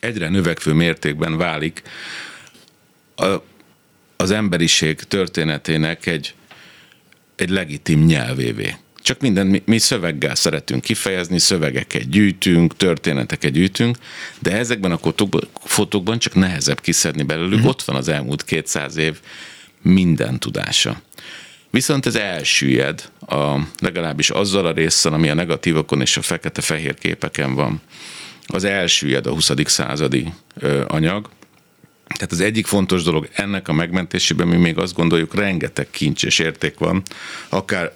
egyre 0.00 0.28
növekvő 0.28 0.72
mértékben 0.72 1.36
válik 1.36 1.82
az 4.16 4.30
emberiség 4.30 4.96
történetének 4.96 6.06
egy 6.06 6.34
egy 7.36 7.50
legitim 7.50 8.04
nyelvévé. 8.04 8.76
Csak 9.02 9.20
minden, 9.20 9.46
mi, 9.46 9.62
mi 9.66 9.78
szöveggel 9.78 10.34
szeretünk 10.34 10.82
kifejezni, 10.82 11.38
szövegeket 11.38 12.08
gyűjtünk, 12.08 12.76
történeteket 12.76 13.52
gyűjtünk, 13.52 13.96
de 14.38 14.56
ezekben 14.56 14.92
a 14.92 14.98
fotókban 15.54 16.18
csak 16.18 16.34
nehezebb 16.34 16.80
kiszedni 16.80 17.22
belőlük, 17.22 17.54
uh-huh. 17.54 17.68
ott 17.68 17.82
van 17.82 17.96
az 17.96 18.08
elmúlt 18.08 18.44
200 18.44 18.96
év 18.96 19.20
minden 19.82 20.38
tudása. 20.38 21.02
Viszont 21.70 22.06
ez 22.06 22.14
elsüllyed, 22.14 23.10
a, 23.26 23.58
legalábbis 23.78 24.30
azzal 24.30 24.66
a 24.66 24.72
résszel, 24.72 25.12
ami 25.12 25.28
a 25.28 25.34
negatívokon 25.34 26.00
és 26.00 26.16
a 26.16 26.22
fekete-fehér 26.22 26.94
képeken 26.94 27.54
van. 27.54 27.80
Az 28.46 28.64
elsüllyed 28.64 29.26
a 29.26 29.30
20. 29.30 29.50
századi 29.64 30.32
ö, 30.54 30.84
anyag, 30.86 31.28
tehát 32.14 32.32
az 32.32 32.40
egyik 32.40 32.66
fontos 32.66 33.02
dolog 33.02 33.28
ennek 33.32 33.68
a 33.68 33.72
megmentésében, 33.72 34.48
mi 34.48 34.56
még 34.56 34.78
azt 34.78 34.94
gondoljuk, 34.94 35.34
rengeteg 35.34 35.90
kincs 35.90 36.24
és 36.24 36.38
érték 36.38 36.78
van, 36.78 37.02
akár 37.48 37.92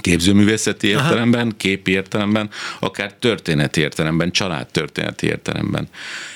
képzőművészeti 0.00 0.86
értelemben, 0.86 1.46
Aha. 1.46 1.56
képi 1.56 1.90
értelemben, 1.90 2.50
akár 2.78 3.14
történeti 3.14 3.80
értelemben, 3.80 4.30
családtörténeti 4.30 5.26
értelemben. 5.26 5.88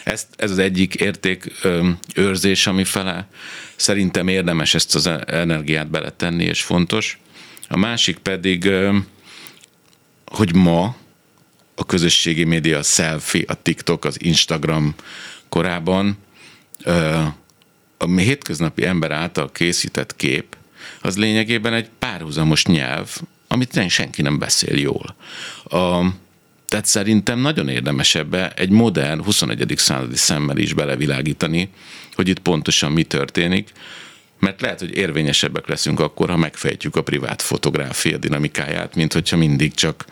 Ezt, 0.05 0.27
ez 0.37 0.51
az 0.51 0.59
egyik 0.59 0.95
érték 0.95 1.53
ö, 1.63 1.89
őrzés, 2.15 2.67
ami 2.67 2.85
fele 2.85 3.29
szerintem 3.77 4.29
érdemes 4.29 4.75
ezt 4.75 4.95
az 4.95 5.07
energiát 5.27 5.91
beletenni, 5.91 6.45
és 6.45 6.63
fontos. 6.63 7.19
A 7.69 7.77
másik 7.77 8.19
pedig, 8.19 8.65
ö, 8.65 8.97
hogy 10.27 10.55
ma 10.55 10.97
a 11.75 11.87
közösségi 11.87 12.45
média, 12.45 12.79
a 12.79 12.83
selfie, 12.83 13.45
a 13.47 13.63
TikTok, 13.63 14.05
az 14.05 14.23
Instagram 14.23 14.95
korában 15.49 16.19
a 17.99 18.07
hétköznapi 18.17 18.85
ember 18.87 19.11
által 19.11 19.53
készített 19.53 20.17
kép, 20.17 20.57
az 21.01 21.17
lényegében 21.17 21.75
egy 21.75 21.89
párhuzamos 21.99 22.67
nyelv, 22.67 23.17
amit 23.49 23.89
senki 23.89 24.23
nem 24.23 24.39
beszél 24.39 24.79
jól. 24.79 25.17
A, 25.65 26.13
tehát 26.69 26.87
szerintem 26.87 27.39
nagyon 27.39 27.69
érdemes 27.69 28.15
ebbe 28.15 28.53
egy 28.53 28.71
modern, 28.71 29.23
21. 29.23 29.73
századi 29.77 30.17
szemmel 30.17 30.57
is 30.57 30.73
belevilágítani, 30.73 31.71
hogy 32.13 32.29
itt 32.29 32.39
pontosan 32.39 32.93
mi 32.93 33.03
történik, 33.03 33.73
mert 34.39 34.61
lehet, 34.61 34.81
hogy 34.81 34.97
érvényesebbek 34.97 35.67
leszünk 35.67 36.01
akkor, 36.01 36.31
ha 36.31 36.37
megfejtjük 36.37 36.97
a 36.97 37.03
privát 37.03 37.43
fotográfia 37.43 38.19
dinamikáját, 38.19 38.95
mint 38.95 39.13
hogyha 39.13 39.37
mindig 39.37 39.75
csak 39.75 40.05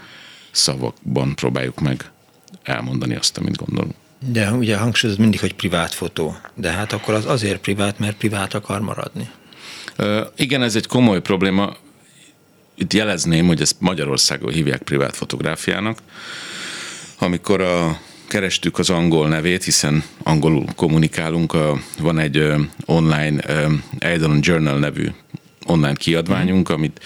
szavakban 0.51 1.35
próbáljuk 1.35 1.81
meg 1.81 2.11
elmondani 2.63 3.15
azt, 3.15 3.39
amit 3.39 3.57
gondolunk. 3.57 3.95
De 4.27 4.51
ugye 4.51 4.77
hangsúlyoz 4.77 5.17
mindig, 5.17 5.41
hogy 5.41 5.55
privát 5.55 5.95
fotó, 5.95 6.37
de 6.55 6.71
hát 6.71 6.93
akkor 6.93 7.15
az 7.15 7.27
azért 7.27 7.61
privát, 7.61 7.99
mert 7.99 8.17
privát 8.17 8.55
akar 8.55 8.81
maradni. 8.81 9.29
Uh, 9.99 10.21
igen, 10.37 10.63
ez 10.63 10.77
egy 10.77 10.87
komoly 10.87 11.21
probléma. 11.21 11.77
Itt 12.75 12.93
jelezném, 12.93 13.47
hogy 13.47 13.61
ezt 13.61 13.77
Magyarországon 13.79 14.53
hívják 14.53 14.83
privát 14.83 15.17
fotográfiának. 15.17 15.99
Amikor 17.19 17.61
a 17.61 17.99
kerestük 18.33 18.79
az 18.79 18.91
angol 18.91 19.29
nevét, 19.29 19.65
hiszen 19.65 20.05
angolul 20.23 20.65
kommunikálunk. 20.77 21.57
Van 21.99 22.19
egy 22.19 22.53
online 22.85 23.43
Eidon 23.99 24.39
Journal 24.41 24.79
nevű 24.79 25.09
online 25.67 25.95
kiadványunk, 25.95 26.69
amit 26.69 27.01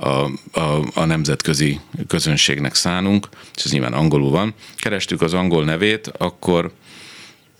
a, 0.00 0.30
a, 0.60 0.88
a 0.94 1.04
nemzetközi 1.04 1.80
közönségnek 2.06 2.74
szánunk, 2.74 3.28
és 3.54 3.64
ez 3.64 3.70
nyilván 3.70 3.92
angolul 3.92 4.30
van. 4.30 4.54
Kerestük 4.76 5.22
az 5.22 5.34
angol 5.34 5.64
nevét, 5.64 6.12
akkor 6.18 6.72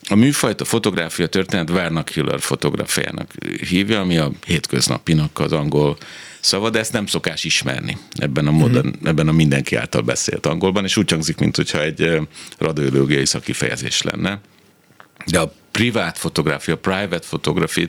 a 0.08 0.14
műfajt 0.14 0.60
a 0.60 0.64
fotográfia 0.64 1.26
történet 1.26 1.68
vernacular 1.68 2.40
fotográfiának 2.40 3.32
hívja, 3.68 4.00
ami 4.00 4.16
a 4.16 4.30
hétköznapinak 4.46 5.38
az 5.38 5.52
angol 5.52 5.96
szava, 6.40 6.70
de 6.70 6.78
ezt 6.78 6.92
nem 6.92 7.06
szokás 7.06 7.44
ismerni 7.44 7.96
ebben 8.12 8.46
a, 8.46 8.50
modern, 8.50 8.86
uh-huh. 8.86 9.08
ebben 9.08 9.28
a 9.28 9.32
mindenki 9.32 9.76
által 9.76 10.02
beszélt 10.02 10.46
angolban, 10.46 10.84
és 10.84 10.96
úgy 10.96 11.10
hangzik, 11.10 11.38
mintha 11.38 11.82
egy 11.82 12.18
radiológiai 12.58 13.26
szakifejezés 13.26 14.02
lenne. 14.02 14.40
De 15.26 15.40
a 15.40 15.52
privát 15.78 16.18
fotográfia, 16.18 16.76
private 16.76 17.26
photography 17.26 17.88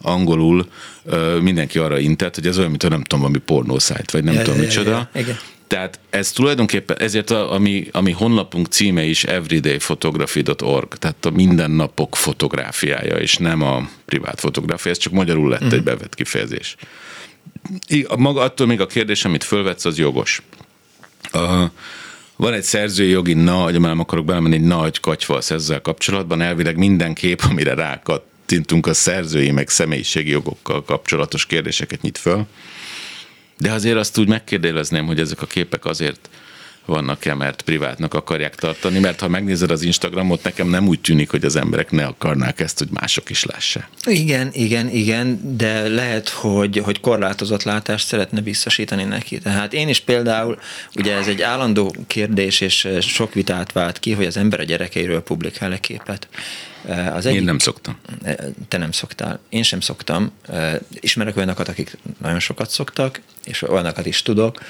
angolul 0.00 0.66
ö, 1.04 1.38
mindenki 1.40 1.78
arra 1.78 1.98
intett, 1.98 2.34
hogy 2.34 2.46
ez 2.46 2.58
olyan, 2.58 2.70
mint 2.70 2.82
a 2.82 2.88
nem 2.88 3.02
tudom, 3.02 3.20
valami 3.20 3.38
pornószájt, 3.38 4.10
vagy 4.10 4.24
nem 4.24 4.34
ja, 4.34 4.42
tudom 4.42 4.56
ja, 4.56 4.62
micsoda. 4.62 4.90
Ja, 4.90 5.20
igen. 5.20 5.38
Tehát 5.66 5.98
ez 6.10 6.32
tulajdonképpen, 6.32 6.98
ezért 6.98 7.30
a, 7.30 7.52
ami, 7.52 7.88
ami 7.92 8.10
honlapunk 8.10 8.66
címe 8.66 9.02
is 9.02 9.24
everydayphotography.org, 9.24 10.94
tehát 10.94 11.24
a 11.24 11.30
mindennapok 11.30 12.16
fotográfiája, 12.16 13.16
és 13.16 13.36
nem 13.36 13.62
a 13.62 13.88
privát 14.04 14.40
fotográfia, 14.40 14.90
ez 14.90 14.98
csak 14.98 15.12
magyarul 15.12 15.48
lett 15.48 15.60
uh-huh. 15.60 15.74
egy 15.76 15.82
bevett 15.82 16.14
kifejezés 16.14 16.76
maga 18.16 18.40
attól 18.40 18.66
még 18.66 18.80
a 18.80 18.86
kérdés, 18.86 19.24
amit 19.24 19.44
fölvetsz, 19.44 19.84
az 19.84 19.98
jogos. 19.98 20.42
Uh, 21.32 21.70
van 22.42 22.52
egy 22.52 22.62
szerzői 22.62 23.08
jogi 23.08 23.34
nagy, 23.34 23.80
nem 23.80 24.00
akarok 24.00 24.24
belemenni, 24.24 24.54
egy 24.54 24.62
nagy 24.62 25.00
katyvasz 25.00 25.50
ezzel 25.50 25.80
kapcsolatban, 25.80 26.40
elvileg 26.40 26.76
minden 26.76 27.14
kép, 27.14 27.42
amire 27.50 27.74
rákattintunk 27.74 28.86
a 28.86 28.94
szerzői, 28.94 29.50
meg 29.50 29.68
személyiségi 29.68 30.30
jogokkal 30.30 30.84
kapcsolatos 30.84 31.46
kérdéseket 31.46 32.02
nyit 32.02 32.18
föl. 32.18 32.46
De 33.58 33.72
azért 33.72 33.96
azt 33.96 34.18
úgy 34.18 34.28
megkérdelezném, 34.28 35.06
hogy 35.06 35.20
ezek 35.20 35.42
a 35.42 35.46
képek 35.46 35.84
azért 35.84 36.28
vannak-e, 36.86 37.34
mert 37.34 37.62
privátnak 37.62 38.14
akarják 38.14 38.54
tartani, 38.54 38.98
mert 38.98 39.20
ha 39.20 39.28
megnézed 39.28 39.70
az 39.70 39.82
Instagramot, 39.82 40.42
nekem 40.42 40.68
nem 40.68 40.88
úgy 40.88 41.00
tűnik, 41.00 41.30
hogy 41.30 41.44
az 41.44 41.56
emberek 41.56 41.90
ne 41.90 42.04
akarnák 42.04 42.60
ezt, 42.60 42.78
hogy 42.78 42.88
mások 42.90 43.30
is 43.30 43.44
lássák. 43.44 43.88
Igen, 44.04 44.50
igen, 44.52 44.88
igen, 44.88 45.56
de 45.56 45.88
lehet, 45.88 46.28
hogy, 46.28 46.78
hogy 46.78 47.00
korlátozott 47.00 47.62
látást 47.62 48.06
szeretne 48.06 48.40
biztosítani 48.40 49.04
neki. 49.04 49.38
Tehát 49.38 49.72
én 49.72 49.88
is 49.88 50.00
például, 50.00 50.58
ugye 50.94 51.16
ez 51.16 51.26
egy 51.26 51.42
állandó 51.42 51.94
kérdés, 52.06 52.60
és 52.60 52.88
sok 53.00 53.34
vitát 53.34 53.72
vált 53.72 53.98
ki, 53.98 54.12
hogy 54.12 54.26
az 54.26 54.36
ember 54.36 54.60
a 54.60 54.64
gyerekeiről 54.64 55.22
publikál-e 55.22 55.78
képet. 55.78 56.28
Az 57.12 57.26
egyik, 57.26 57.38
Én 57.38 57.44
nem 57.44 57.58
szoktam. 57.58 57.96
Te 58.68 58.78
nem 58.78 58.92
szoktál. 58.92 59.40
Én 59.48 59.62
sem 59.62 59.80
szoktam. 59.80 60.32
Ismerek 61.00 61.36
olyanokat, 61.36 61.68
akik 61.68 61.98
nagyon 62.22 62.40
sokat 62.40 62.70
szoktak, 62.70 63.20
és 63.44 63.62
olyanokat 63.62 64.06
is 64.06 64.22
tudok, 64.22 64.60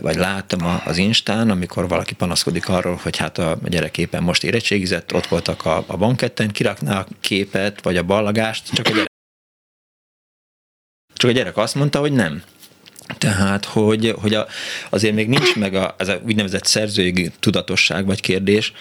vagy 0.00 0.16
láttam 0.16 0.80
az 0.84 0.96
Instán, 0.96 1.50
amikor 1.50 1.88
valaki 1.88 2.14
panaszkodik 2.14 2.68
arról, 2.68 3.00
hogy 3.02 3.16
hát 3.16 3.38
a 3.38 3.58
gyereképpen 3.64 4.22
most 4.22 4.44
érettségizett, 4.44 5.14
ott 5.14 5.26
voltak 5.26 5.64
a, 5.64 5.84
a 5.86 5.96
banketten, 5.96 6.50
kirakná 6.50 6.98
a 6.98 7.06
képet, 7.20 7.82
vagy 7.82 7.96
a 7.96 8.02
ballagást, 8.02 8.70
csak 8.72 8.86
a 8.86 8.90
gyerek, 8.90 9.06
csak 11.14 11.30
a 11.30 11.32
gyerek 11.32 11.56
azt 11.56 11.74
mondta, 11.74 11.98
hogy 11.98 12.12
nem. 12.12 12.42
Tehát, 13.18 13.64
hogy, 13.64 14.14
hogy 14.20 14.34
a, 14.34 14.46
azért 14.88 15.14
még 15.14 15.28
nincs 15.28 15.56
meg 15.56 15.74
a, 15.74 15.94
ez 15.98 16.08
a 16.08 16.20
úgynevezett 16.24 16.64
szerzői 16.64 17.32
tudatosság 17.40 18.06
vagy 18.06 18.20
kérdés 18.20 18.72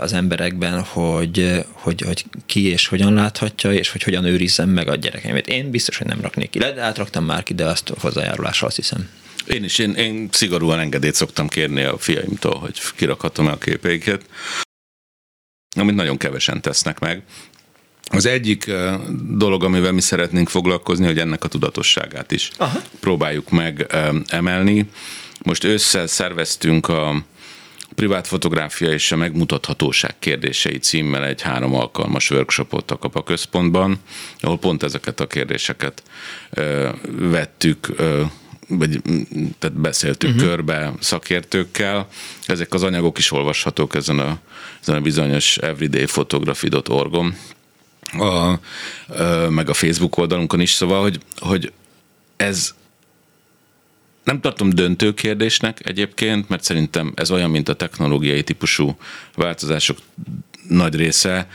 az 0.00 0.12
emberekben, 0.12 0.82
hogy, 0.82 1.64
hogy, 1.72 2.00
hogy 2.00 2.24
ki 2.46 2.68
és 2.68 2.86
hogyan 2.86 3.14
láthatja, 3.14 3.72
és 3.72 3.90
hogy 3.90 4.02
hogyan 4.02 4.24
őrizzem 4.24 4.68
meg 4.68 4.88
a 4.88 4.96
gyerekeimet. 4.96 5.46
Én 5.46 5.70
biztos, 5.70 5.96
hogy 5.98 6.06
nem 6.06 6.20
raknék 6.20 6.50
ki 6.50 6.58
le, 6.58 6.72
de 6.72 6.80
átraktam 6.80 7.24
már 7.24 7.42
ki, 7.42 7.54
de 7.54 7.64
azt 7.64 7.92
hozzájárulással 8.00 8.68
azt 8.68 8.76
hiszem. 8.76 9.08
Én 9.46 9.64
is, 9.64 9.78
én, 9.78 9.94
én 9.94 10.28
szigorúan 10.32 10.78
engedélyt 10.78 11.14
szoktam 11.14 11.48
kérni 11.48 11.82
a 11.82 11.98
fiaimtól, 11.98 12.58
hogy 12.58 12.80
kirakhatom 12.96 13.46
el 13.46 13.52
a 13.52 13.58
képeiket, 13.58 14.24
amit 15.76 15.94
nagyon 15.94 16.16
kevesen 16.16 16.60
tesznek 16.60 16.98
meg. 16.98 17.22
Az 18.10 18.26
egyik 18.26 18.70
dolog, 19.28 19.64
amivel 19.64 19.92
mi 19.92 20.00
szeretnénk 20.00 20.48
foglalkozni, 20.48 21.06
hogy 21.06 21.18
ennek 21.18 21.44
a 21.44 21.48
tudatosságát 21.48 22.32
is 22.32 22.50
Aha. 22.56 22.80
próbáljuk 23.00 23.50
meg 23.50 23.86
emelni. 24.26 24.90
Most 25.42 25.64
ősszel 25.64 26.06
szerveztünk 26.06 26.88
a 26.88 27.24
privát 27.94 28.26
fotográfia 28.26 28.90
és 28.90 29.12
a 29.12 29.16
megmutathatóság 29.16 30.18
kérdései 30.18 30.78
címmel 30.78 31.24
egy 31.24 31.42
három 31.42 31.74
alkalmas 31.74 32.30
workshopot 32.30 32.90
a 32.90 32.98
Kapa 32.98 33.22
Központban, 33.22 33.98
ahol 34.40 34.58
pont 34.58 34.82
ezeket 34.82 35.20
a 35.20 35.26
kérdéseket 35.26 36.02
vettük 37.06 37.88
vagy 38.68 39.02
tehát 39.58 39.76
beszéltük 39.76 40.30
uh-huh. 40.30 40.44
körbe 40.44 40.92
szakértőkkel. 41.00 42.08
Ezek 42.46 42.74
az 42.74 42.82
anyagok 42.82 43.18
is 43.18 43.32
olvashatók 43.32 43.94
ezen 43.94 44.18
a, 44.18 44.38
ezen 44.80 44.96
a 44.96 45.00
bizonyos 45.00 45.56
everydayphotography.org-on, 45.56 47.34
a, 48.12 48.24
a, 48.24 48.58
meg 49.48 49.68
a 49.68 49.74
Facebook 49.74 50.16
oldalunkon 50.16 50.60
is, 50.60 50.70
szóval, 50.70 51.02
hogy, 51.02 51.20
hogy 51.38 51.72
ez 52.36 52.74
nem 54.24 54.40
tartom 54.40 54.70
döntő 54.70 55.14
kérdésnek 55.14 55.86
egyébként, 55.86 56.48
mert 56.48 56.62
szerintem 56.62 57.12
ez 57.14 57.30
olyan, 57.30 57.50
mint 57.50 57.68
a 57.68 57.74
technológiai 57.74 58.42
típusú 58.42 58.96
változások 59.34 59.98
nagy 60.68 60.94
része, 60.94 61.48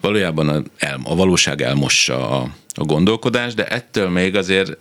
valójában 0.00 0.48
a, 0.48 0.62
el, 0.76 1.00
a 1.04 1.14
valóság 1.14 1.62
elmossa 1.62 2.30
a, 2.30 2.54
a 2.74 2.84
gondolkodást, 2.84 3.56
de 3.56 3.66
ettől 3.66 4.08
még 4.08 4.36
azért 4.36 4.76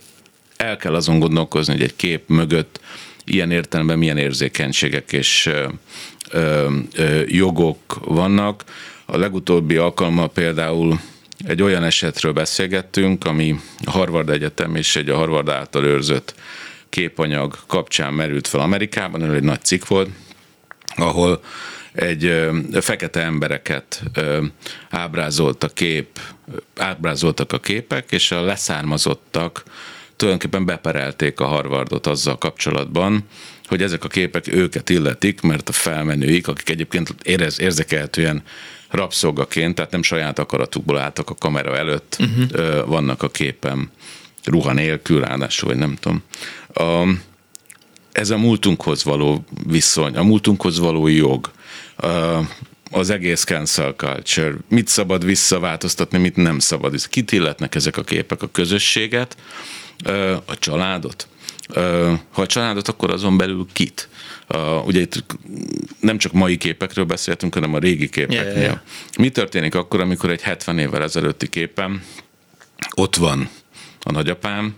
el 0.57 0.77
kell 0.77 0.95
azon 0.95 1.19
gondolkozni, 1.19 1.73
hogy 1.73 1.83
egy 1.83 1.95
kép 1.95 2.29
mögött 2.29 2.79
ilyen 3.25 3.51
értelemben 3.51 3.97
milyen 3.97 4.17
érzékenységek 4.17 5.11
és 5.11 5.45
ö, 5.45 5.67
ö, 6.31 7.21
jogok 7.25 7.99
vannak. 8.05 8.63
A 9.05 9.17
legutóbbi 9.17 9.75
alkalommal 9.75 10.29
például 10.29 10.99
egy 11.47 11.61
olyan 11.61 11.83
esetről 11.83 12.33
beszélgettünk, 12.33 13.25
ami 13.25 13.59
a 13.83 13.91
Harvard 13.91 14.29
Egyetem 14.29 14.75
és 14.75 14.95
egy 14.95 15.09
a 15.09 15.15
Harvard 15.15 15.49
által 15.49 15.85
őrzött 15.85 16.35
képanyag 16.89 17.57
kapcsán 17.67 18.13
merült 18.13 18.47
fel 18.47 18.59
Amerikában, 18.59 19.23
ez 19.23 19.33
egy 19.33 19.43
nagy 19.43 19.63
cikk 19.63 19.87
volt, 19.87 20.09
ahol 20.95 21.41
egy 21.93 22.49
fekete 22.73 23.21
embereket 23.21 24.03
ö, 24.13 24.45
ábrázolt 24.89 25.63
a 25.63 25.67
kép, 25.67 26.19
ábrázoltak 26.77 27.53
a 27.53 27.59
képek, 27.59 28.11
és 28.11 28.31
a 28.31 28.41
leszármazottak 28.41 29.63
tulajdonképpen 30.17 30.65
beperelték 30.65 31.39
a 31.39 31.45
Harvardot 31.45 32.07
azzal 32.07 32.37
kapcsolatban, 32.37 33.23
hogy 33.67 33.81
ezek 33.81 34.03
a 34.03 34.07
képek 34.07 34.53
őket 34.53 34.89
illetik, 34.89 35.41
mert 35.41 35.69
a 35.69 35.71
felmenőik, 35.71 36.47
akik 36.47 36.69
egyébként 36.69 37.15
érez, 37.23 37.59
érzékelhetően 37.59 38.43
rabszolgaként, 38.89 39.75
tehát 39.75 39.91
nem 39.91 40.03
saját 40.03 40.39
akaratukból 40.39 40.97
álltak 40.97 41.29
a 41.29 41.35
kamera 41.35 41.77
előtt, 41.77 42.17
uh-huh. 42.19 42.87
vannak 42.87 43.23
a 43.23 43.29
képen 43.29 43.91
ruha 44.43 44.73
nélkül, 44.73 45.21
ráadásul, 45.21 45.69
vagy 45.69 45.77
nem 45.77 45.95
tudom. 45.99 46.23
A, 46.73 47.15
ez 48.11 48.29
a 48.29 48.37
múltunkhoz 48.37 49.03
való 49.03 49.45
viszony, 49.67 50.15
a 50.15 50.23
múltunkhoz 50.23 50.79
való 50.79 51.07
jog, 51.07 51.51
a, 51.95 52.07
az 52.91 53.09
egész 53.09 53.43
cancel 53.43 53.93
culture, 53.93 54.53
mit 54.69 54.87
szabad 54.87 55.25
visszaváltoztatni, 55.25 56.17
mit 56.17 56.35
nem 56.35 56.59
szabad. 56.59 57.07
Kit 57.07 57.31
illetnek 57.31 57.75
ezek 57.75 57.97
a 57.97 58.03
képek? 58.03 58.41
A 58.41 58.47
közösséget, 58.51 59.37
a 60.45 60.57
családot. 60.59 61.27
Ha 62.31 62.41
a 62.41 62.45
családot, 62.45 62.87
akkor 62.87 63.11
azon 63.11 63.37
belül 63.37 63.67
kit? 63.73 64.09
Ugye 64.85 64.99
itt 64.99 65.23
nem 65.99 66.17
csak 66.17 66.31
mai 66.31 66.57
képekről 66.57 67.05
beszéltünk, 67.05 67.53
hanem 67.53 67.73
a 67.73 67.79
régi 67.79 68.09
képeknél. 68.09 68.43
Yeah, 68.43 68.61
yeah. 68.61 68.79
Mi 69.17 69.29
történik 69.29 69.75
akkor, 69.75 69.99
amikor 69.99 70.29
egy 70.29 70.41
70 70.41 70.79
évvel 70.79 71.03
ezelőtti 71.03 71.49
képen 71.49 72.01
ott 72.95 73.15
van 73.15 73.49
a 74.03 74.11
nagyapám, 74.11 74.75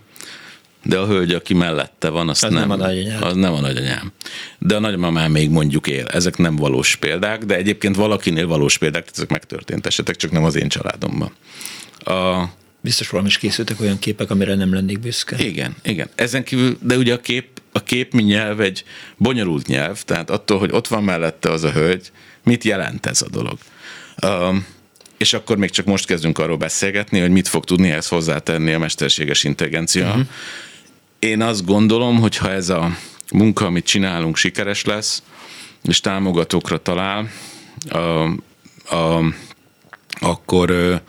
de 0.82 0.98
a 0.98 1.06
hölgy, 1.06 1.32
aki 1.32 1.54
mellette 1.54 2.08
van, 2.08 2.28
azt 2.28 2.44
az 2.44 2.52
nem, 2.52 2.60
nem 2.60 2.70
a 2.70 2.76
nagyanyám. 2.76 3.22
Az 3.22 3.34
nem 3.34 3.52
a 3.52 3.60
nagyanyám. 3.60 4.12
De 4.58 4.76
a 4.76 4.78
nagymamám 4.78 5.30
még 5.30 5.50
mondjuk 5.50 5.86
él. 5.86 6.06
Ezek 6.06 6.36
nem 6.36 6.56
valós 6.56 6.96
példák, 6.96 7.44
de 7.44 7.56
egyébként 7.56 7.96
valakinél 7.96 8.46
valós 8.46 8.78
példák, 8.78 9.08
ezek 9.14 9.30
megtörtént 9.30 9.86
esetek, 9.86 10.16
csak 10.16 10.30
nem 10.30 10.44
az 10.44 10.56
én 10.56 10.68
családomban. 10.68 11.32
A, 11.98 12.42
Biztos 12.80 13.08
valami 13.08 13.28
is 13.28 13.38
készültek 13.38 13.80
olyan 13.80 13.98
képek, 13.98 14.30
amire 14.30 14.54
nem 14.54 14.74
lennék 14.74 15.00
büszke. 15.00 15.36
Igen, 15.38 15.76
igen. 15.82 16.08
Ezen 16.14 16.44
kívül, 16.44 16.78
de 16.82 16.96
ugye 16.96 17.14
a 17.14 17.20
kép, 17.20 17.60
a 17.72 17.82
kép 17.82 18.12
mi 18.12 18.22
nyelv 18.22 18.60
egy 18.60 18.84
bonyolult 19.16 19.66
nyelv, 19.66 20.02
tehát 20.02 20.30
attól, 20.30 20.58
hogy 20.58 20.72
ott 20.72 20.88
van 20.88 21.04
mellette 21.04 21.50
az 21.50 21.64
a 21.64 21.72
hölgy, 21.72 22.10
mit 22.44 22.64
jelent 22.64 23.06
ez 23.06 23.22
a 23.22 23.28
dolog. 23.28 23.58
Um, 24.26 24.66
és 25.16 25.32
akkor 25.32 25.56
még 25.56 25.70
csak 25.70 25.86
most 25.86 26.06
kezdünk 26.06 26.38
arról 26.38 26.56
beszélgetni, 26.56 27.20
hogy 27.20 27.30
mit 27.30 27.48
fog 27.48 27.64
tudni 27.64 27.90
ehhez 27.90 28.08
hozzátenni 28.08 28.72
a 28.72 28.78
mesterséges 28.78 29.44
intelligencia. 29.44 30.08
Uh-huh. 30.08 30.26
Én 31.18 31.42
azt 31.42 31.64
gondolom, 31.64 32.18
hogy 32.18 32.36
ha 32.36 32.50
ez 32.50 32.68
a 32.68 32.96
munka, 33.32 33.66
amit 33.66 33.84
csinálunk, 33.84 34.36
sikeres 34.36 34.84
lesz, 34.84 35.22
és 35.82 36.00
támogatókra 36.00 36.82
talál, 36.82 37.30
a, 37.88 37.98
a, 38.96 39.34
akkor 40.20 41.00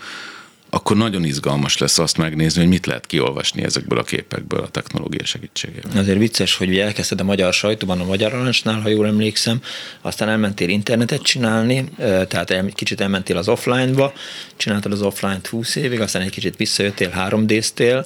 akkor 0.73 0.97
nagyon 0.97 1.23
izgalmas 1.23 1.77
lesz 1.77 1.99
azt 1.99 2.17
megnézni, 2.17 2.59
hogy 2.59 2.69
mit 2.69 2.85
lehet 2.85 3.05
kiolvasni 3.05 3.63
ezekből 3.63 3.99
a 3.99 4.03
képekből 4.03 4.59
a 4.59 4.67
technológia 4.67 5.25
segítségével. 5.25 5.99
Azért 5.99 6.17
vicces, 6.17 6.55
hogy 6.55 6.69
ugye 6.69 6.83
elkezdted 6.83 7.19
a 7.19 7.23
magyar 7.23 7.53
sajtóban, 7.53 7.99
a 7.99 8.05
Magyar 8.05 8.33
Arancsnál, 8.33 8.79
ha 8.81 8.89
jól 8.89 9.07
emlékszem, 9.07 9.61
aztán 10.01 10.29
elmentél 10.29 10.69
internetet 10.69 11.21
csinálni, 11.21 11.89
tehát 11.97 12.51
egy 12.51 12.73
kicsit 12.73 13.01
elmentél 13.01 13.37
az 13.37 13.47
offline-ba, 13.47 14.13
csináltad 14.57 14.91
az 14.91 15.01
offline-t 15.01 15.47
20 15.47 15.75
évig, 15.75 16.01
aztán 16.01 16.21
egy 16.21 16.29
kicsit 16.29 16.55
visszajöttél, 16.55 17.13
3D-ztél, 17.17 18.05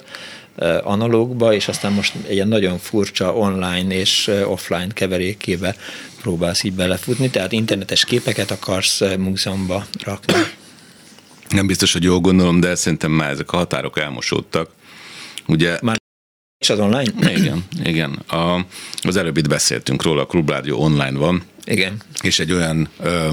analógba, 0.82 1.54
és 1.54 1.68
aztán 1.68 1.92
most 1.92 2.12
egy 2.28 2.46
nagyon 2.46 2.78
furcsa 2.78 3.34
online 3.34 3.94
és 3.94 4.30
offline 4.44 4.86
keverékébe 4.92 5.76
próbálsz 6.20 6.62
így 6.62 6.72
belefutni, 6.72 7.30
tehát 7.30 7.52
internetes 7.52 8.04
képeket 8.04 8.50
akarsz 8.50 9.00
múzeumba 9.18 9.86
rakni. 10.02 10.34
Nem 11.48 11.66
biztos, 11.66 11.92
hogy 11.92 12.02
jól 12.02 12.20
gondolom, 12.20 12.60
de 12.60 12.74
szerintem 12.74 13.10
már 13.10 13.30
ezek 13.30 13.52
a 13.52 13.56
határok 13.56 13.98
elmosódtak. 13.98 14.70
Ugye 15.46 15.78
már 15.82 15.96
és 16.58 16.70
az 16.70 16.78
online? 16.78 17.32
Igen, 17.32 17.64
igen. 17.82 18.12
A, 18.12 18.66
az 19.02 19.16
előbb 19.16 19.36
itt 19.36 19.48
beszéltünk 19.48 20.02
róla, 20.02 20.22
a 20.22 20.26
Klubrádió 20.26 20.80
online 20.80 21.18
van. 21.18 21.42
Igen. 21.64 22.02
És 22.22 22.38
egy 22.38 22.52
olyan 22.52 22.88
ö, 23.00 23.28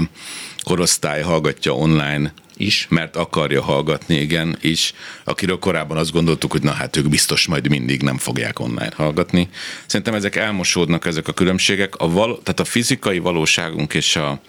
korosztály 0.62 1.22
hallgatja 1.22 1.74
online 1.74 2.32
is, 2.56 2.86
mert 2.90 3.16
akarja 3.16 3.62
hallgatni, 3.62 4.14
igen, 4.14 4.56
is, 4.60 4.92
akiről 5.24 5.58
korábban 5.58 5.96
azt 5.96 6.12
gondoltuk, 6.12 6.52
hogy 6.52 6.62
na 6.62 6.70
hát 6.70 6.96
ők 6.96 7.08
biztos 7.08 7.46
majd 7.46 7.68
mindig 7.68 8.02
nem 8.02 8.18
fogják 8.18 8.58
online 8.58 8.92
hallgatni. 8.96 9.48
Szerintem 9.86 10.14
ezek 10.14 10.36
elmosódnak, 10.36 11.06
ezek 11.06 11.28
a 11.28 11.32
különbségek. 11.32 11.96
A 11.96 12.08
val- 12.08 12.42
tehát 12.42 12.60
a 12.60 12.64
fizikai 12.64 13.18
valóságunk 13.18 13.94
és 13.94 14.16
a 14.16 14.40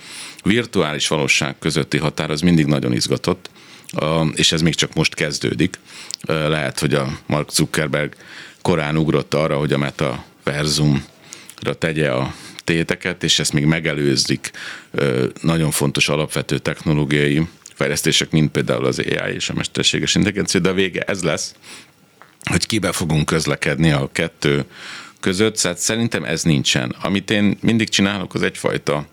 virtuális 0.44 1.08
valóság 1.08 1.60
közötti 1.60 1.98
határ 1.98 2.30
az 2.30 2.42
mindig 2.42 2.66
nagyon 2.66 2.94
izgatott, 2.94 3.50
és 4.34 4.52
ez 4.52 4.62
még 4.62 4.76
csak 4.76 4.94
most 4.94 5.14
kezdődik. 5.14 5.80
Lehet, 6.28 6.80
hogy 6.80 6.94
a 6.94 7.20
Mark 7.26 7.52
Zuckerberg 7.52 8.16
korán 8.62 8.98
ugrott 8.98 9.34
arra, 9.34 9.58
hogy 9.58 9.74
a 9.74 9.78
metaverzumra 9.78 11.04
tegye 11.78 12.12
a 12.12 12.34
téteket, 12.64 13.24
és 13.24 13.40
ezt 13.40 13.54
még 13.54 13.66
megelőzik 13.66 14.52
nagyon 15.42 15.72
fontos 15.72 16.10
alapvető 16.10 16.58
technológiai 16.58 17.48
fejlesztések, 17.76 18.32
mint 18.32 18.52
például 18.52 18.86
az 18.86 19.00
AI 19.00 19.34
és 19.34 19.50
a 19.50 19.54
mesterséges 19.54 20.16
intelligencia, 20.16 20.60
de 20.60 20.70
a 20.70 20.74
vége 20.74 21.02
ez 21.02 21.24
lesz, 21.24 21.56
hogy 22.44 22.66
kibe 22.66 22.92
fogunk 22.92 23.26
közlekedni 23.26 23.92
a 23.92 24.10
kettő 24.12 24.66
között, 25.20 25.58
szóval 25.58 25.78
szerintem 25.78 26.24
ez 26.24 26.44
nincsen. 26.44 26.96
Amit 27.02 27.32
én 27.32 27.58
mindig 27.62 27.90
csinálok, 27.90 28.34
az 28.34 28.42
egyfajta 28.42 29.08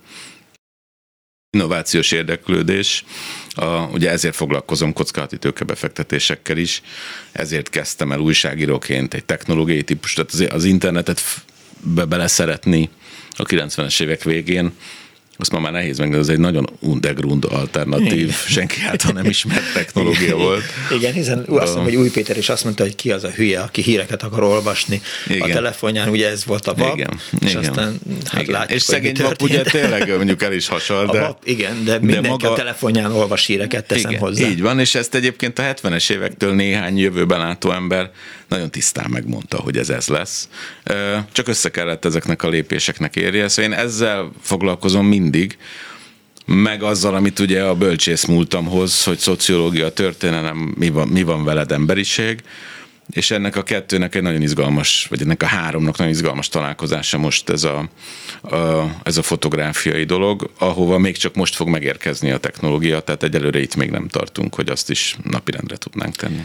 innovációs 1.56 2.12
érdeklődés. 2.12 3.04
A, 3.54 3.66
ugye 3.66 4.10
ezért 4.10 4.34
foglalkozom 4.34 4.92
kockázati 4.92 5.38
tőkebefektetésekkel 5.38 6.56
is, 6.56 6.82
ezért 7.32 7.70
kezdtem 7.70 8.12
el 8.12 8.18
újságíróként 8.18 9.14
egy 9.14 9.24
technológiai 9.24 9.82
típus, 9.82 10.12
tehát 10.12 10.32
az, 10.32 10.46
az 10.50 10.64
internetet 10.64 11.22
be 11.80 12.04
bele 12.04 12.26
szeretni 12.26 12.90
a 13.30 13.42
90-es 13.42 14.02
évek 14.02 14.22
végén, 14.22 14.72
azt 15.42 15.52
ma 15.52 15.60
már 15.60 15.72
nehéz 15.72 15.98
meg, 15.98 16.14
ez 16.14 16.28
egy 16.28 16.38
nagyon 16.38 16.70
underground 16.78 17.44
alternatív, 17.50 18.12
Igen. 18.12 18.34
senki 18.48 18.76
által 18.86 19.12
nem 19.12 19.24
ismert 19.24 19.72
technológia 19.72 20.36
volt. 20.36 20.62
Igen, 20.90 21.12
hiszen 21.12 21.38
azt 21.38 21.74
mondom, 21.74 21.84
hogy 21.84 21.94
Új 21.94 22.10
Péter 22.10 22.36
is 22.36 22.48
azt 22.48 22.64
mondta, 22.64 22.82
hogy 22.82 22.94
ki 22.94 23.10
az 23.10 23.24
a 23.24 23.30
hülye, 23.30 23.60
aki 23.60 23.82
híreket 23.82 24.22
akar 24.22 24.42
olvasni 24.42 25.00
Igen. 25.28 25.50
a 25.50 25.52
telefonján, 25.52 26.08
ugye 26.08 26.28
ez 26.28 26.44
volt 26.44 26.66
a 26.66 26.74
VAP, 26.74 26.96
Igen. 26.96 27.20
és 27.40 27.50
Igen. 27.50 27.68
aztán 27.68 27.98
hát 28.24 28.42
Igen. 28.42 28.54
látjuk, 28.54 28.78
És 28.78 28.82
szegény 28.82 29.16
VAP 29.18 29.42
ugye 29.42 29.62
tényleg 29.62 30.16
mondjuk 30.16 30.42
el 30.42 30.52
is 30.52 30.68
hasal, 30.68 31.06
de... 31.06 31.18
A 31.18 31.26
VAP, 31.26 31.38
igen, 31.44 31.84
de 31.84 31.98
mindenki 31.98 32.28
maga... 32.28 32.50
a 32.50 32.54
telefonján 32.54 33.12
olvas 33.12 33.46
híreket, 33.46 33.86
teszem 33.86 34.10
igen, 34.10 34.22
hozzá. 34.22 34.48
Így 34.48 34.60
van, 34.60 34.80
és 34.80 34.94
ezt 34.94 35.14
egyébként 35.14 35.58
a 35.58 35.62
70-es 35.62 36.10
évektől 36.10 36.54
néhány 36.54 36.98
jövőben 36.98 37.38
látó 37.38 37.70
ember 37.70 38.10
nagyon 38.52 38.70
tisztán 38.70 39.10
megmondta, 39.10 39.56
hogy 39.56 39.76
ez 39.76 39.90
ez 39.90 40.08
lesz. 40.08 40.48
Csak 41.32 41.48
össze 41.48 41.70
kellett 41.70 42.04
ezeknek 42.04 42.42
a 42.42 42.48
lépéseknek 42.48 43.16
érje. 43.16 43.48
Szóval 43.48 43.72
én 43.72 43.78
ezzel 43.78 44.32
foglalkozom 44.40 45.06
mindig, 45.32 45.58
meg 46.46 46.82
azzal, 46.82 47.14
amit 47.14 47.38
ugye 47.38 47.62
a 47.62 47.74
bölcsész 47.74 48.24
múltamhoz, 48.24 49.04
hogy 49.04 49.18
szociológia, 49.18 49.92
történelem, 49.92 50.74
mi 50.78 50.90
van, 50.90 51.08
mi 51.08 51.22
van 51.22 51.44
veled 51.44 51.72
emberiség, 51.72 52.40
és 53.10 53.30
ennek 53.30 53.56
a 53.56 53.62
kettőnek 53.62 54.14
egy 54.14 54.22
nagyon 54.22 54.42
izgalmas, 54.42 55.06
vagy 55.10 55.20
ennek 55.20 55.42
a 55.42 55.46
háromnak 55.46 55.96
nagyon 55.96 56.12
izgalmas 56.12 56.48
találkozása 56.48 57.18
most 57.18 57.50
ez 57.50 57.64
a, 57.64 57.88
a, 58.42 58.90
ez 59.02 59.16
a 59.16 59.22
fotográfiai 59.22 60.04
dolog, 60.04 60.50
ahova 60.58 60.98
még 60.98 61.16
csak 61.16 61.34
most 61.34 61.54
fog 61.54 61.68
megérkezni 61.68 62.30
a 62.30 62.38
technológia, 62.38 63.00
tehát 63.00 63.22
egyelőre 63.22 63.60
itt 63.60 63.76
még 63.76 63.90
nem 63.90 64.08
tartunk, 64.08 64.54
hogy 64.54 64.68
azt 64.68 64.90
is 64.90 65.16
napirendre 65.22 65.76
tudnánk 65.76 66.16
tenni. 66.16 66.44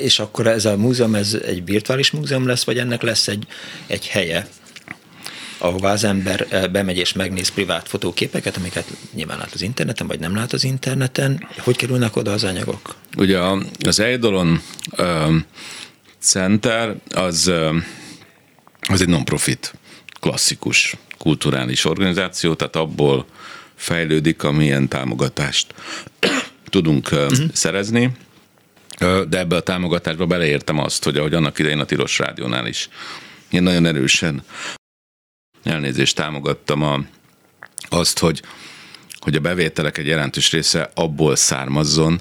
És 0.00 0.18
akkor 0.18 0.46
ez 0.46 0.64
a 0.64 0.76
múzeum, 0.76 1.14
ez 1.14 1.38
egy 1.46 1.64
virtuális 1.64 2.10
múzeum 2.10 2.46
lesz, 2.46 2.64
vagy 2.64 2.78
ennek 2.78 3.02
lesz 3.02 3.28
egy, 3.28 3.46
egy 3.86 4.06
helye, 4.06 4.48
ahová 5.58 5.92
az 5.92 6.04
ember 6.04 6.68
bemegy 6.70 6.96
és 6.96 7.12
megnéz 7.12 7.48
privát 7.48 7.88
fotóképeket, 7.88 8.56
amiket 8.56 8.86
nyilván 9.14 9.38
lát 9.38 9.52
az 9.52 9.62
interneten, 9.62 10.06
vagy 10.06 10.20
nem 10.20 10.34
lát 10.34 10.52
az 10.52 10.64
interneten. 10.64 11.46
Hogy 11.58 11.76
kerülnek 11.76 12.16
oda 12.16 12.32
az 12.32 12.44
anyagok? 12.44 12.94
Ugye 13.16 13.38
az 13.86 14.00
Eidolon 14.00 14.62
uh, 14.98 15.34
Center 16.20 16.94
az, 17.10 17.46
uh, 17.46 17.76
az 18.88 19.00
egy 19.00 19.08
non-profit, 19.08 19.74
klasszikus 20.20 20.96
kulturális 21.18 21.84
organizáció, 21.84 22.54
tehát 22.54 22.76
abból 22.76 23.26
fejlődik, 23.74 24.42
amilyen 24.42 24.88
támogatást 24.88 25.74
tudunk 26.70 27.08
uh, 27.12 27.18
uh-huh. 27.18 27.46
szerezni 27.52 28.10
de 29.28 29.38
ebbe 29.38 29.56
a 29.56 29.60
támogatásba 29.60 30.26
beleértem 30.26 30.78
azt, 30.78 31.04
hogy 31.04 31.16
ahogy 31.16 31.34
annak 31.34 31.58
idején 31.58 31.78
a 31.80 31.84
Tilos 31.84 32.18
Rádiónál 32.18 32.66
is 32.66 32.88
én 33.50 33.62
nagyon 33.62 33.86
erősen 33.86 34.42
elnézést 35.62 36.16
támogattam 36.16 36.82
a, 36.82 37.00
azt, 37.88 38.18
hogy, 38.18 38.42
hogy 39.18 39.34
a 39.34 39.40
bevételek 39.40 39.98
egy 39.98 40.06
jelentős 40.06 40.50
része 40.50 40.90
abból 40.94 41.36
származzon, 41.36 42.20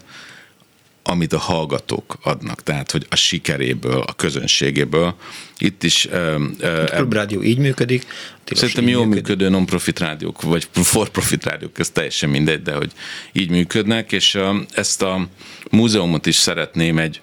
amit 1.04 1.34
a 1.34 1.38
hallgatók 1.38 2.18
adnak, 2.24 2.64
tehát 2.64 2.92
hogy 2.92 3.06
a 3.10 3.16
sikeréből, 3.16 4.00
a 4.00 4.14
közönségéből. 4.14 5.16
Itt 5.58 5.84
is... 5.84 6.06
a 6.06 6.84
Klubrádió 6.86 7.44
így 7.44 7.58
működik. 7.58 8.06
Szerintem 8.46 8.88
jól 8.88 9.06
működő 9.06 9.50
non-profit 9.50 10.00
rádiók, 10.00 10.42
vagy 10.42 10.68
for-profit 10.74 11.46
rádiók, 11.46 11.80
ez 11.80 11.90
teljesen 11.90 12.30
mindegy, 12.30 12.62
de 12.62 12.74
hogy 12.74 12.92
így 13.32 13.50
működnek, 13.50 14.12
és 14.12 14.40
ezt 14.72 15.02
a 15.02 15.28
múzeumot 15.72 16.26
is 16.26 16.36
szeretném 16.36 16.98
egy 16.98 17.22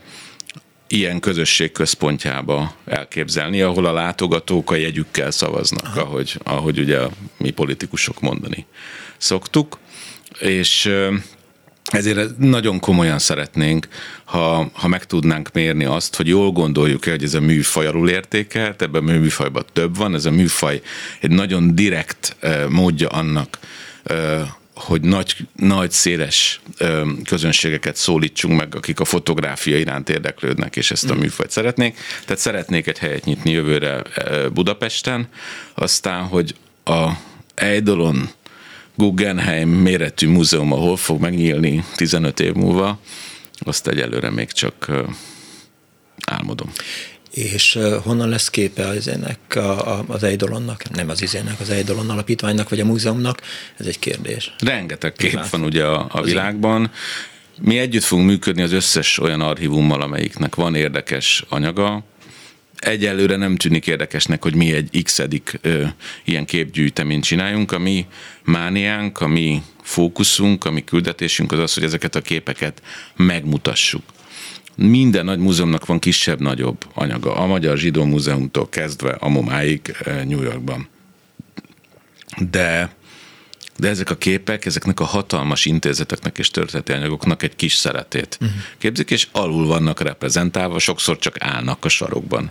ilyen 0.95 1.21
közösség 1.21 1.73
központjába 1.73 2.75
elképzelni, 2.87 3.61
ahol 3.61 3.87
a 3.87 3.93
látogatók 3.93 4.71
a 4.71 4.75
jegyükkel 4.75 5.31
szavaznak, 5.31 5.97
ahogy, 5.97 6.39
ahogy 6.43 6.79
ugye 6.79 7.01
mi 7.37 7.51
politikusok 7.51 8.21
mondani 8.21 8.67
szoktuk, 9.17 9.79
és 10.39 10.93
ezért 11.85 12.39
nagyon 12.39 12.81
komolyan 12.81 13.19
szeretnénk, 13.19 13.89
ha, 14.25 14.71
ha 14.73 14.89
meg 14.89 15.05
tudnánk 15.05 15.53
mérni 15.53 15.85
azt, 15.85 16.17
hogy 16.17 16.29
jól 16.29 16.51
gondoljuk-e, 16.51 17.11
hogy 17.11 17.23
ez 17.23 17.35
a 17.35 17.41
műfaj 17.41 17.87
alul 17.87 18.09
értékelt, 18.09 18.83
ebben 18.83 19.09
a 19.09 19.13
műfajban 19.13 19.65
több 19.73 19.97
van, 19.97 20.15
ez 20.15 20.25
a 20.25 20.31
műfaj 20.31 20.81
egy 21.21 21.31
nagyon 21.31 21.75
direkt 21.75 22.37
módja 22.69 23.09
annak, 23.09 23.59
hogy 24.75 25.01
nagy, 25.01 25.37
nagy 25.57 25.91
széles 25.91 26.61
közönségeket 27.25 27.97
szólítsunk 27.97 28.59
meg, 28.59 28.75
akik 28.75 29.01
a 29.01 29.05
fotográfia 29.05 29.79
iránt 29.79 30.09
érdeklődnek, 30.09 30.77
és 30.77 30.91
ezt 30.91 31.11
a 31.11 31.15
mm. 31.15 31.19
műfajt 31.19 31.51
szeretnék. 31.51 31.99
Tehát 32.25 32.43
szeretnék 32.43 32.87
egy 32.87 32.99
helyet 32.99 33.25
nyitni 33.25 33.51
jövőre 33.51 34.03
Budapesten, 34.53 35.29
aztán, 35.75 36.23
hogy 36.23 36.55
a 36.85 37.11
Eidolon 37.55 38.31
Guggenheim 38.95 39.69
méretű 39.69 40.29
múzeum, 40.29 40.73
ahol 40.73 40.97
fog 40.97 41.21
megnyílni 41.21 41.85
15 41.97 42.41
év 42.41 42.53
múlva, 42.53 42.99
azt 43.59 43.89
egyelőre 43.89 44.31
még 44.31 44.53
csak 44.53 44.91
álmodom. 46.27 46.73
És 47.35 47.79
honnan 48.03 48.29
lesz 48.29 48.51
képe 48.51 48.87
az 48.87 49.11
a, 49.55 50.05
az 50.07 50.23
Eidolonnak, 50.23 50.91
nem 50.91 51.09
az 51.09 51.23
izének, 51.23 51.61
az 51.61 51.71
Eidolon 51.71 52.11
alapítványnak, 52.11 52.69
vagy 52.69 52.81
a 52.81 52.85
múzeumnak? 52.85 53.41
Ez 53.79 53.87
egy 53.87 53.99
kérdés. 53.99 54.55
Rengeteg 54.59 55.13
kép 55.13 55.49
van 55.51 55.63
ugye 55.63 55.85
a, 55.85 56.07
a 56.11 56.23
világban. 56.23 56.91
mi 57.61 57.79
együtt 57.79 58.03
fogunk 58.03 58.29
működni 58.29 58.63
az 58.63 58.73
összes 58.73 59.19
olyan 59.19 59.41
archívummal, 59.41 60.03
amelyiknek 60.03 60.55
van 60.55 60.75
érdekes 60.75 61.45
anyaga. 61.49 62.05
Egyelőre 62.77 63.37
nem 63.37 63.57
tűnik 63.57 63.87
érdekesnek, 63.87 64.43
hogy 64.43 64.55
mi 64.55 64.73
egy 64.73 65.03
x 65.03 65.23
ilyen 66.25 66.45
képgyűjteményt 66.45 67.25
csináljunk. 67.25 67.73
A 67.73 67.79
mi 67.79 68.07
mániánk, 68.43 69.21
a 69.21 69.27
mi 69.27 69.63
fókuszunk, 69.83 70.65
a 70.65 70.71
mi 70.71 70.85
küldetésünk 70.85 71.53
az 71.53 71.59
az, 71.59 71.75
hogy 71.75 71.85
ezeket 71.85 72.15
a 72.15 72.21
képeket 72.21 72.83
megmutassuk. 73.17 74.03
Minden 74.77 75.25
nagy 75.25 75.39
múzeumnak 75.39 75.87
van 75.87 75.99
kisebb-nagyobb 75.99 76.85
anyaga. 76.95 77.35
A 77.35 77.47
Magyar 77.47 77.77
Zsidó 77.77 78.05
Múzeumtól 78.05 78.69
kezdve 78.69 79.11
a 79.11 79.29
momáig 79.29 79.97
New 80.05 80.43
Yorkban. 80.43 80.89
De 82.51 82.95
de 83.77 83.89
ezek 83.89 84.11
a 84.11 84.17
képek, 84.17 84.65
ezeknek 84.65 85.01
a 85.01 85.05
hatalmas 85.05 85.65
intézeteknek 85.65 86.39
és 86.39 86.51
történeti 86.51 86.93
anyagoknak 86.93 87.43
egy 87.43 87.57
kis 87.57 87.75
szeretét 87.75 88.39
uh-huh. 88.41 88.59
képzik, 88.79 89.11
és 89.11 89.29
alul 89.33 89.67
vannak 89.67 90.01
reprezentálva, 90.01 90.79
sokszor 90.79 91.19
csak 91.19 91.37
állnak 91.39 91.85
a 91.85 91.89
sarokban. 91.89 92.51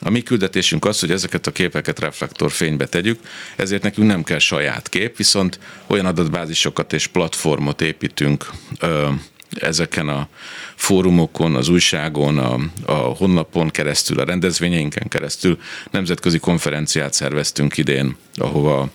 A 0.00 0.10
mi 0.10 0.22
küldetésünk 0.22 0.84
az, 0.84 1.00
hogy 1.00 1.10
ezeket 1.10 1.46
a 1.46 1.52
képeket 1.52 1.98
reflektorfénybe 1.98 2.86
tegyük, 2.86 3.20
ezért 3.56 3.82
nekünk 3.82 4.06
nem 4.06 4.22
kell 4.22 4.38
saját 4.38 4.88
kép, 4.88 5.16
viszont 5.16 5.58
olyan 5.86 6.06
adatbázisokat 6.06 6.92
és 6.92 7.06
platformot 7.06 7.80
építünk 7.80 8.50
ö, 8.80 9.10
ezeken 9.54 10.08
a 10.08 10.28
fórumokon, 10.76 11.54
az 11.54 11.68
újságon, 11.68 12.38
a, 12.38 12.58
a 12.84 12.92
honlapon 12.92 13.70
keresztül, 13.70 14.18
a 14.18 14.24
rendezvényeinken 14.24 15.08
keresztül. 15.08 15.58
Nemzetközi 15.90 16.38
konferenciát 16.38 17.12
szerveztünk 17.12 17.76
idén, 17.76 18.16
ahova 18.34 18.90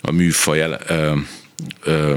a 0.00 0.10
műfaj 0.10 0.60
el, 0.60 0.80
ö, 0.86 1.16
ö, 1.82 2.16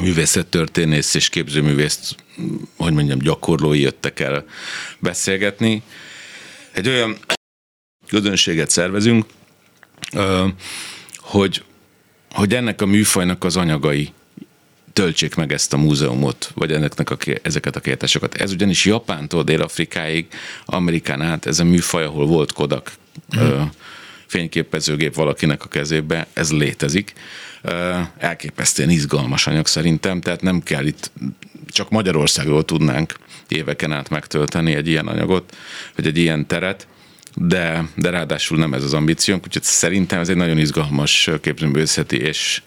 művészettörténész 0.00 1.14
és 1.14 1.28
képzőművész, 1.28 2.14
hogy 2.76 2.92
mondjam, 2.92 3.18
gyakorlói 3.18 3.80
jöttek 3.80 4.20
el 4.20 4.44
beszélgetni. 4.98 5.82
Egy 6.72 6.88
olyan 6.88 7.16
közönséget 8.08 8.70
szervezünk, 8.70 9.26
hogy, 11.16 11.64
hogy 12.30 12.54
ennek 12.54 12.82
a 12.82 12.86
műfajnak 12.86 13.44
az 13.44 13.56
anyagai 13.56 14.12
töltsék 14.96 15.34
meg 15.34 15.52
ezt 15.52 15.72
a 15.72 15.76
múzeumot, 15.76 16.50
vagy 16.54 16.72
ennek 16.72 17.10
a, 17.10 17.16
ezeket 17.42 17.76
a 17.76 17.80
kiállításokat. 17.80 18.34
Ez 18.34 18.52
ugyanis 18.52 18.84
Japántól 18.84 19.42
Dél-Afrikáig, 19.42 20.26
Amerikán 20.64 21.22
át, 21.22 21.46
ez 21.46 21.58
a 21.58 21.64
műfaj, 21.64 22.04
ahol 22.04 22.26
volt 22.26 22.52
Kodak 22.52 22.92
mm 23.38 23.62
fényképezőgép 24.26 25.14
valakinek 25.14 25.64
a 25.64 25.68
kezébe, 25.68 26.26
ez 26.32 26.52
létezik. 26.52 27.12
Elképesztően 28.18 28.90
izgalmas 28.90 29.46
anyag 29.46 29.66
szerintem, 29.66 30.20
tehát 30.20 30.42
nem 30.42 30.62
kell 30.62 30.86
itt, 30.86 31.10
csak 31.68 31.90
Magyarországról 31.90 32.64
tudnánk 32.64 33.14
éveken 33.48 33.92
át 33.92 34.08
megtölteni 34.08 34.74
egy 34.74 34.88
ilyen 34.88 35.06
anyagot, 35.06 35.56
vagy 35.96 36.06
egy 36.06 36.18
ilyen 36.18 36.46
teret, 36.46 36.86
de, 37.34 37.88
de 37.94 38.10
ráadásul 38.10 38.58
nem 38.58 38.74
ez 38.74 38.82
az 38.82 38.94
ambíciónk, 38.94 39.44
úgyhogy 39.44 39.62
szerintem 39.62 40.20
ez 40.20 40.28
egy 40.28 40.36
nagyon 40.36 40.58
izgalmas 40.58 41.30
képzőművészeti 41.40 42.16
és 42.16 42.62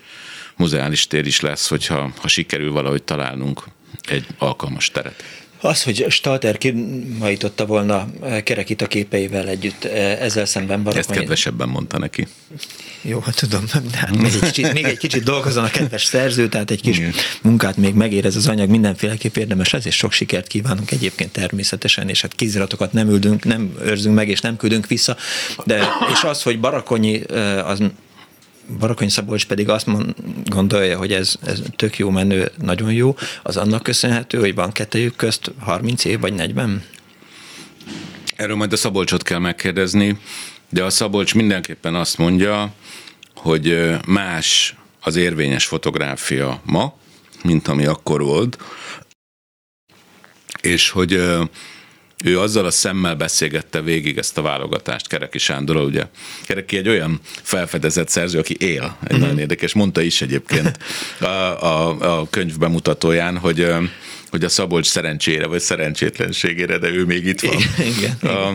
muzeális 0.59 1.07
tér 1.07 1.25
is 1.25 1.39
lesz, 1.39 1.69
hogyha 1.69 2.11
ha 2.17 2.27
sikerül 2.27 2.71
valahogy 2.71 3.03
találnunk 3.03 3.63
egy 4.07 4.25
alkalmas 4.37 4.91
teret. 4.91 5.23
Az, 5.61 5.83
hogy 5.83 6.05
Stalter 6.09 6.57
kimajította 6.57 7.65
volna 7.65 8.07
eh, 8.23 8.41
kerekít 8.41 8.81
a 8.81 8.87
képeivel 8.87 9.47
együtt, 9.47 9.83
eh, 9.83 10.21
ezzel 10.21 10.45
szemben 10.45 10.83
van. 10.83 10.97
Ezt 10.97 11.11
kedvesebben 11.11 11.69
mondta 11.69 11.97
neki. 11.97 12.27
Jó, 13.01 13.19
hát 13.19 13.35
tudom, 13.35 13.63
de 13.91 13.97
hát 13.97 14.17
még 14.17 14.31
egy 14.33 14.39
kicsit, 14.39 14.73
még 14.73 14.83
egy 14.83 14.97
kicsit 14.97 15.23
dolgozon 15.23 15.63
a 15.63 15.69
kedves 15.69 16.03
szerző, 16.03 16.47
tehát 16.47 16.71
egy 16.71 16.81
kis 16.81 16.97
Igen. 16.97 17.13
munkát 17.41 17.77
még 17.77 17.93
megérez 17.93 18.35
az 18.35 18.47
anyag, 18.47 18.69
mindenféleképp 18.69 19.35
érdemes 19.35 19.73
ez, 19.73 19.85
és 19.85 19.95
sok 19.95 20.11
sikert 20.11 20.47
kívánunk 20.47 20.91
egyébként 20.91 21.31
természetesen, 21.31 22.09
és 22.09 22.21
hát 22.21 22.35
kéziratokat 22.35 22.93
nem 22.93 23.09
üldünk, 23.09 23.43
nem 23.43 23.73
őrzünk 23.83 24.15
meg, 24.15 24.29
és 24.29 24.41
nem 24.41 24.57
küldünk 24.57 24.87
vissza, 24.87 25.17
de 25.65 25.87
és 26.13 26.23
az, 26.23 26.43
hogy 26.43 26.59
Barakonyi 26.59 27.21
eh, 27.29 27.69
az 27.69 27.79
Barakony 28.77 29.09
Szabolcs 29.09 29.45
pedig 29.45 29.69
azt 29.69 29.85
mond, 29.85 30.13
gondolja, 30.45 30.97
hogy 30.97 31.13
ez, 31.13 31.35
ez 31.45 31.61
tök 31.75 31.97
jó 31.97 32.09
menő, 32.09 32.51
nagyon 32.57 32.93
jó, 32.93 33.15
az 33.43 33.57
annak 33.57 33.83
köszönhető, 33.83 34.39
hogy 34.39 34.55
van 34.55 34.71
kettőjük 34.71 35.15
közt 35.15 35.51
30 35.59 36.05
év 36.05 36.19
vagy 36.19 36.33
40? 36.33 36.83
Erről 38.35 38.55
majd 38.55 38.73
a 38.73 38.77
Szabolcsot 38.77 39.23
kell 39.23 39.39
megkérdezni, 39.39 40.19
de 40.69 40.83
a 40.83 40.89
Szabolcs 40.89 41.35
mindenképpen 41.35 41.95
azt 41.95 42.17
mondja, 42.17 42.73
hogy 43.35 43.97
más 44.07 44.75
az 45.01 45.15
érvényes 45.15 45.65
fotográfia 45.65 46.61
ma, 46.65 46.93
mint 47.43 47.67
ami 47.67 47.85
akkor 47.85 48.21
volt, 48.21 48.57
és 50.61 50.89
hogy 50.89 51.21
ő 52.23 52.39
azzal 52.39 52.65
a 52.65 52.71
szemmel 52.71 53.15
beszélgette 53.15 53.81
végig 53.81 54.17
ezt 54.17 54.37
a 54.37 54.41
válogatást 54.41 55.07
Kereki 55.07 55.37
Sándorral, 55.37 55.85
ugye. 55.85 56.05
Kereki 56.45 56.77
egy 56.77 56.87
olyan 56.87 57.19
felfedezett 57.23 58.09
szerző, 58.09 58.39
aki 58.39 58.55
él, 58.59 58.97
egy 59.01 59.03
uh-huh. 59.03 59.19
nagyon 59.19 59.39
érdekes, 59.39 59.73
mondta 59.73 60.01
is 60.01 60.21
egyébként 60.21 60.77
a, 61.19 61.25
a, 61.25 62.19
a 62.19 62.27
könyv 62.29 62.57
bemutatóján, 62.57 63.37
hogy 63.37 63.73
hogy 64.29 64.43
a 64.43 64.49
Szabolcs 64.49 64.87
szerencsére 64.87 65.47
vagy 65.47 65.59
szerencsétlenségére, 65.59 66.77
de 66.77 66.89
ő 66.89 67.05
még 67.05 67.25
itt 67.25 67.41
van. 67.41 67.55
Igen. 67.97 68.33
A, 68.33 68.53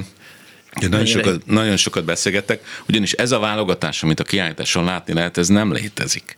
nagyon 0.88 1.06
sokat, 1.06 1.46
nagyon 1.46 1.76
sokat 1.76 2.04
beszélgettek, 2.04 2.60
ugyanis 2.88 3.12
ez 3.12 3.32
a 3.32 3.38
válogatás, 3.38 4.02
amit 4.02 4.20
a 4.20 4.24
kiállításon 4.24 4.84
látni 4.84 5.12
lehet, 5.12 5.38
ez 5.38 5.48
nem 5.48 5.72
létezik. 5.72 6.36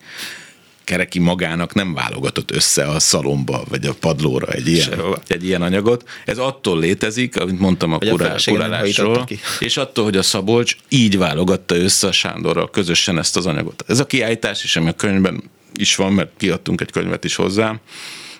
Kereki 0.86 1.18
magának 1.18 1.74
nem 1.74 1.94
válogatott 1.94 2.50
össze 2.50 2.88
a 2.88 3.00
szalomba, 3.00 3.64
vagy 3.68 3.86
a 3.86 3.94
padlóra 3.94 4.46
egy 4.46 4.68
ilyen, 4.68 5.18
egy 5.26 5.44
ilyen 5.44 5.62
anyagot. 5.62 6.08
Ez 6.24 6.38
attól 6.38 6.78
létezik, 6.78 7.40
amit 7.40 7.58
mondtam 7.58 7.92
a, 7.92 7.98
kurá, 7.98 8.34
kurálásról, 8.44 9.26
és 9.58 9.76
attól, 9.76 10.04
hogy 10.04 10.16
a 10.16 10.22
Szabolcs 10.22 10.76
így 10.88 11.18
válogatta 11.18 11.76
össze 11.76 12.06
a 12.06 12.12
Sándorral 12.12 12.70
közösen 12.70 13.18
ezt 13.18 13.36
az 13.36 13.46
anyagot. 13.46 13.84
Ez 13.86 14.00
a 14.00 14.06
kiállítás 14.06 14.64
is, 14.64 14.76
ami 14.76 14.88
a 14.88 14.92
könyvben 14.92 15.42
is 15.74 15.96
van, 15.96 16.12
mert 16.12 16.30
kiadtunk 16.36 16.80
egy 16.80 16.90
könyvet 16.90 17.24
is 17.24 17.34
hozzá, 17.34 17.80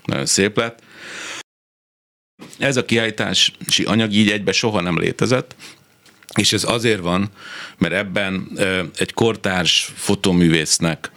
nagyon 0.04 0.26
szép 0.26 0.56
lett. 0.56 0.82
Ez 2.59 2.76
a 2.76 2.85
kiállítási 2.85 3.52
anyag 3.85 4.12
így 4.12 4.30
egybe 4.30 4.52
soha 4.52 4.80
nem 4.80 4.98
létezett, 4.98 5.54
és 6.35 6.52
ez 6.52 6.64
azért 6.64 7.00
van, 7.00 7.30
mert 7.78 7.94
ebben 7.94 8.48
egy 8.96 9.12
kortárs 9.12 9.92
fotoművésznek 9.94 11.11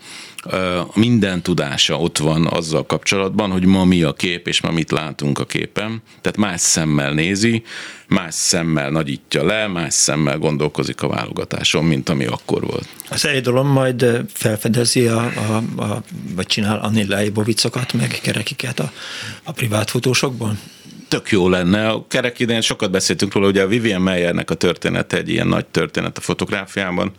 minden 0.94 1.42
tudása 1.42 2.00
ott 2.00 2.18
van 2.18 2.48
azzal 2.48 2.86
kapcsolatban, 2.86 3.52
hogy 3.52 3.66
ma 3.66 3.86
mi 3.86 4.04
a 4.04 4.14
kép, 4.14 4.48
és 4.48 4.62
ma 4.62 4.72
mit 4.72 4.92
látunk 4.92 5.40
a 5.40 5.46
képen. 5.46 6.02
Tehát 6.22 6.38
más 6.38 6.62
szemmel 6.62 7.14
nézi, 7.14 7.64
más 8.08 8.34
szemmel 8.34 8.90
nagyítja 8.90 9.44
le, 9.44 9.68
más 9.68 9.94
szemmel 9.94 10.38
gondolkozik 10.38 11.02
a 11.02 11.08
válogatáson, 11.08 11.84
mint 11.84 12.10
ami 12.10 12.26
akkor 12.26 12.66
volt. 12.66 12.88
Az 13.10 13.28
dolog 13.44 13.66
majd 13.66 14.26
felfedezi, 14.34 15.08
a, 15.08 15.20
a, 15.20 15.82
a, 15.82 16.04
vagy 16.36 16.46
csinál 16.46 16.80
Anni 16.80 17.08
Leibovicokat, 17.08 17.94
meg 17.94 18.20
kerekiket 18.22 18.80
a, 18.80 18.92
a 19.44 19.52
privát 19.52 19.90
fotósokból? 19.90 20.58
tök 21.08 21.30
jó 21.30 21.50
lenne. 21.50 21.90
A 21.90 22.06
kerek 22.08 22.40
idején 22.40 22.62
sokat 22.62 22.92
beszéltünk 22.92 23.34
róla, 23.34 23.48
ugye 23.48 23.62
a 23.62 23.68
Vivian 23.68 24.02
Meyernek 24.02 24.50
a 24.50 24.54
története 24.54 25.18
egy 25.18 25.30
ilyen 25.30 25.48
nagy 25.48 25.66
történet 25.66 26.18
a 26.18 26.22
fotográfiában, 26.22 27.12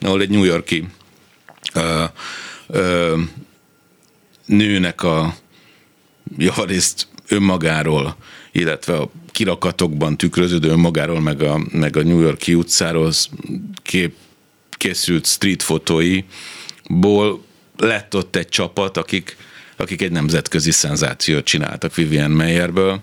ahol 0.00 0.20
egy 0.20 0.30
New 0.30 0.44
Yorki 0.44 0.88
ö, 1.74 2.04
ö, 2.66 3.20
nőnek 4.46 5.02
a 5.02 5.34
javarészt 6.36 7.08
önmagáról, 7.28 8.16
illetve 8.52 8.96
a 8.96 9.10
kirakatokban 9.32 10.16
tükröződő 10.16 10.68
önmagáról, 10.68 11.20
meg 11.20 11.42
a, 11.42 11.60
meg 11.70 11.96
a 11.96 12.02
New 12.02 12.20
Yorki 12.20 12.54
utcáról 12.54 13.12
kép, 13.82 14.14
készült 14.70 15.26
street 15.26 15.62
fotóiból 15.62 17.42
lett 17.76 18.16
ott 18.16 18.36
egy 18.36 18.48
csapat, 18.48 18.96
akik, 18.96 19.36
akik 19.76 20.02
egy 20.02 20.10
nemzetközi 20.10 20.70
szenzációt 20.70 21.44
csináltak 21.44 21.94
Vivian 21.94 22.30
Meyerből, 22.30 23.02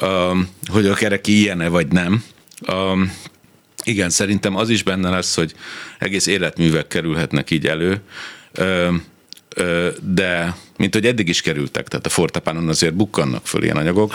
um, 0.00 0.48
hogy 0.66 0.86
a 0.86 0.94
kereki 0.94 1.38
ilyen 1.38 1.70
vagy 1.70 1.88
nem. 1.88 2.24
Um, 2.72 3.12
igen, 3.88 4.10
szerintem 4.10 4.56
az 4.56 4.68
is 4.68 4.82
benne 4.82 5.10
lesz, 5.10 5.34
hogy 5.34 5.54
egész 5.98 6.26
életművek 6.26 6.86
kerülhetnek 6.86 7.50
így 7.50 7.66
elő, 7.66 8.00
de 10.00 10.56
mint 10.76 10.94
hogy 10.94 11.06
eddig 11.06 11.28
is 11.28 11.40
kerültek, 11.40 11.88
tehát 11.88 12.06
a 12.06 12.08
fortepánon 12.08 12.68
azért 12.68 12.94
bukkannak 12.94 13.46
föl 13.46 13.62
ilyen 13.62 13.76
anyagok, 13.76 14.14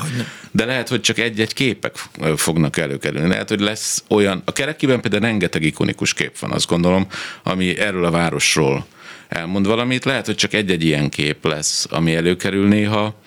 de 0.52 0.66
lehet, 0.66 0.90
hogy 0.90 1.02
csak 1.02 1.18
egy-egy 1.18 1.54
képek 1.54 1.96
fognak 2.36 2.78
előkerülni. 2.78 3.28
Lehet, 3.28 3.50
hogy 3.50 3.60
lesz 3.60 4.04
olyan, 4.10 4.42
a 4.46 4.52
kerekiben 4.52 5.02
például 5.02 5.24
rengeteg 5.24 5.64
ikonikus 5.64 6.14
kép 6.14 6.40
van, 6.40 6.52
azt 6.52 6.68
gondolom, 6.68 7.08
ami 7.44 7.78
erről 7.78 8.06
a 8.06 8.12
városról 8.12 8.86
elmond 9.28 9.68
valamit, 9.68 10.06
lehet, 10.06 10.26
hogy 10.26 10.36
csak 10.36 10.54
egy-egy 10.54 10.84
ilyen 10.84 11.10
kép 11.10 11.46
lesz, 11.46 11.88
ami 11.90 12.16
előkerül 12.16 12.68
néha, 12.68 13.22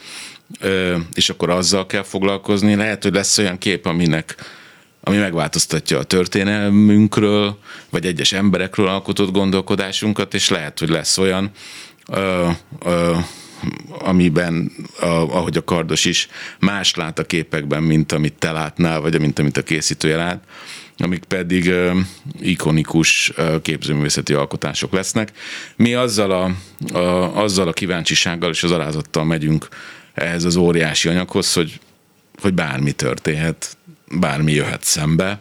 és 1.14 1.28
akkor 1.28 1.50
azzal 1.50 1.86
kell 1.86 2.02
foglalkozni. 2.02 2.74
Lehet, 2.74 3.02
hogy 3.02 3.12
lesz 3.12 3.38
olyan 3.38 3.58
kép, 3.58 3.86
aminek 3.86 4.34
ami 5.08 5.16
megváltoztatja 5.16 5.98
a 5.98 6.02
történelmünkről, 6.02 7.58
vagy 7.90 8.06
egyes 8.06 8.32
emberekről 8.32 8.88
alkotott 8.88 9.30
gondolkodásunkat, 9.30 10.34
és 10.34 10.48
lehet, 10.48 10.78
hogy 10.78 10.88
lesz 10.88 11.18
olyan, 11.18 11.50
ö, 12.08 12.48
ö, 12.84 13.16
amiben, 13.98 14.72
a, 15.00 15.06
ahogy 15.06 15.56
a 15.56 15.64
kardos 15.64 16.04
is, 16.04 16.28
más 16.58 16.94
lát 16.94 17.18
a 17.18 17.24
képekben, 17.24 17.82
mint 17.82 18.12
amit 18.12 18.34
te 18.34 18.52
látnál, 18.52 19.00
vagy 19.00 19.20
mint 19.20 19.38
amit 19.38 19.56
a 19.56 19.62
készítője 19.62 20.16
lát 20.16 20.44
amik 20.98 21.24
pedig 21.24 21.66
uh, 21.66 21.96
ikonikus 22.40 23.32
uh, 23.38 23.62
képzőművészeti 23.62 24.32
alkotások 24.32 24.92
lesznek. 24.92 25.32
Mi 25.76 25.94
azzal 25.94 26.30
a, 26.30 26.54
a, 26.98 27.42
azzal 27.42 27.68
a 27.68 27.72
kíváncsisággal 27.72 28.50
és 28.50 28.62
az 28.62 28.70
alázattal 28.70 29.24
megyünk 29.24 29.68
ehhez 30.14 30.44
az 30.44 30.56
óriási 30.56 31.08
anyaghoz, 31.08 31.52
hogy, 31.52 31.80
hogy 32.40 32.54
bármi 32.54 32.92
történhet, 32.92 33.75
bármi 34.10 34.52
jöhet 34.52 34.84
szembe, 34.84 35.40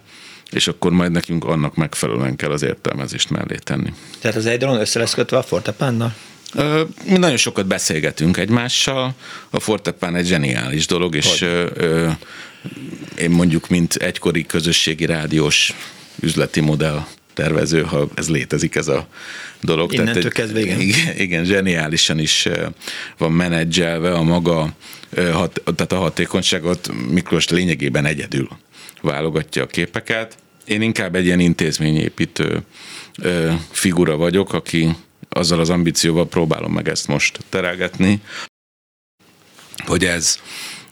és 0.51 0.67
akkor 0.67 0.91
majd 0.91 1.11
nekünk 1.11 1.43
annak 1.43 1.75
megfelelően 1.75 2.35
kell 2.35 2.51
az 2.51 2.63
értelmezést 2.63 3.29
mellé 3.29 3.55
tenni. 3.63 3.93
Tehát 4.19 4.37
az 4.37 4.45
Eidolon 4.45 4.79
össze 4.79 4.99
lesz 4.99 5.13
kötve 5.13 5.37
a 5.37 5.43
fortepánnal? 5.43 6.15
Mi 7.05 7.17
nagyon 7.17 7.37
sokat 7.37 7.65
beszélgetünk 7.65 8.37
egymással. 8.37 9.13
A 9.49 9.59
fortepán 9.59 10.15
egy 10.15 10.25
zseniális 10.25 10.85
dolog, 10.85 11.15
és 11.15 11.41
ö, 11.41 12.09
én 13.17 13.29
mondjuk, 13.29 13.67
mint 13.69 13.95
egykori 13.95 14.45
közösségi 14.45 15.05
rádiós 15.05 15.73
üzleti 16.19 16.59
modell 16.59 17.05
tervező, 17.35 17.81
ha 17.81 18.07
ez 18.15 18.29
létezik 18.29 18.75
ez 18.75 18.87
a 18.87 19.07
dolog. 19.61 19.93
Innentől 19.93 20.13
Tehát, 20.15 20.33
kezdve, 20.33 20.59
igen. 20.59 20.79
igen. 20.79 21.17
Igen, 21.17 21.45
zseniálisan 21.45 22.19
is 22.19 22.47
van 23.17 23.31
menedzselve 23.31 24.13
a 24.13 24.23
maga, 24.23 24.73
hat, 25.15 25.61
tehát 25.75 25.91
a 25.91 25.97
hatékonyságot 25.97 26.91
Miklós 27.09 27.49
lényegében 27.49 28.05
egyedül 28.05 28.47
válogatja 29.01 29.63
a 29.63 29.67
képeket. 29.67 30.37
Én 30.65 30.81
inkább 30.81 31.15
egy 31.15 31.25
ilyen 31.25 31.39
intézményépítő 31.39 32.61
figura 33.71 34.17
vagyok, 34.17 34.53
aki 34.53 34.95
azzal 35.29 35.59
az 35.59 35.69
ambícióval 35.69 36.27
próbálom 36.27 36.71
meg 36.71 36.87
ezt 36.87 37.07
most 37.07 37.39
terelgetni, 37.49 38.21
hogy 39.85 40.05
ez 40.05 40.39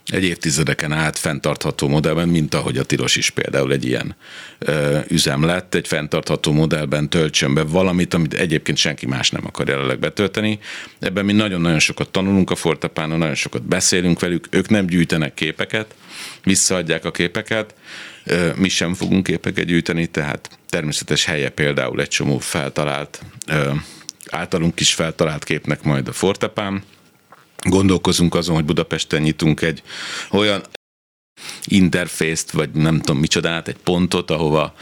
egy 0.05 0.23
évtizedeken 0.23 0.91
át 0.91 1.17
fenntartható 1.17 1.87
modellben, 1.87 2.27
mint 2.29 2.53
ahogy 2.53 2.77
a 2.77 2.83
tilos 2.83 3.15
is 3.15 3.29
például 3.29 3.71
egy 3.71 3.85
ilyen 3.85 4.15
ö, 4.59 4.99
üzem 5.07 5.43
lett, 5.43 5.75
egy 5.75 5.87
fenntartható 5.87 6.51
modellben 6.51 7.09
töltsön 7.09 7.53
be 7.53 7.63
valamit, 7.63 8.13
amit 8.13 8.33
egyébként 8.33 8.77
senki 8.77 9.05
más 9.05 9.29
nem 9.29 9.45
akar 9.45 9.67
jelenleg 9.67 9.99
betölteni. 9.99 10.59
Ebben 10.99 11.25
mi 11.25 11.31
nagyon-nagyon 11.31 11.79
sokat 11.79 12.09
tanulunk 12.09 12.51
a 12.51 12.55
Fortepánon, 12.55 13.17
nagyon 13.17 13.35
sokat 13.35 13.63
beszélünk 13.63 14.19
velük, 14.19 14.47
ők 14.49 14.69
nem 14.69 14.85
gyűjtenek 14.85 15.33
képeket, 15.33 15.95
visszaadják 16.43 17.05
a 17.05 17.11
képeket, 17.11 17.75
ö, 18.23 18.49
mi 18.55 18.69
sem 18.69 18.93
fogunk 18.93 19.23
képeket 19.23 19.65
gyűjteni, 19.65 20.07
tehát 20.07 20.49
természetes 20.69 21.25
helye 21.25 21.49
például 21.49 22.01
egy 22.01 22.07
csomó 22.07 22.37
feltalált, 22.37 23.21
ö, 23.47 23.71
általunk 24.29 24.79
is 24.79 24.93
feltalált 24.93 25.43
képnek 25.43 25.83
majd 25.83 26.07
a 26.07 26.13
Fortepán, 26.13 26.83
Gondolkozunk 27.63 28.35
azon, 28.35 28.55
hogy 28.55 28.65
Budapesten 28.65 29.21
nyitunk 29.21 29.61
egy 29.61 29.83
olyan 30.31 30.63
interfészt, 31.65 32.51
vagy 32.51 32.71
nem 32.71 32.99
tudom 32.99 33.17
micsodát, 33.17 33.67
egy 33.67 33.77
pontot, 33.83 34.31
ahova 34.31 34.73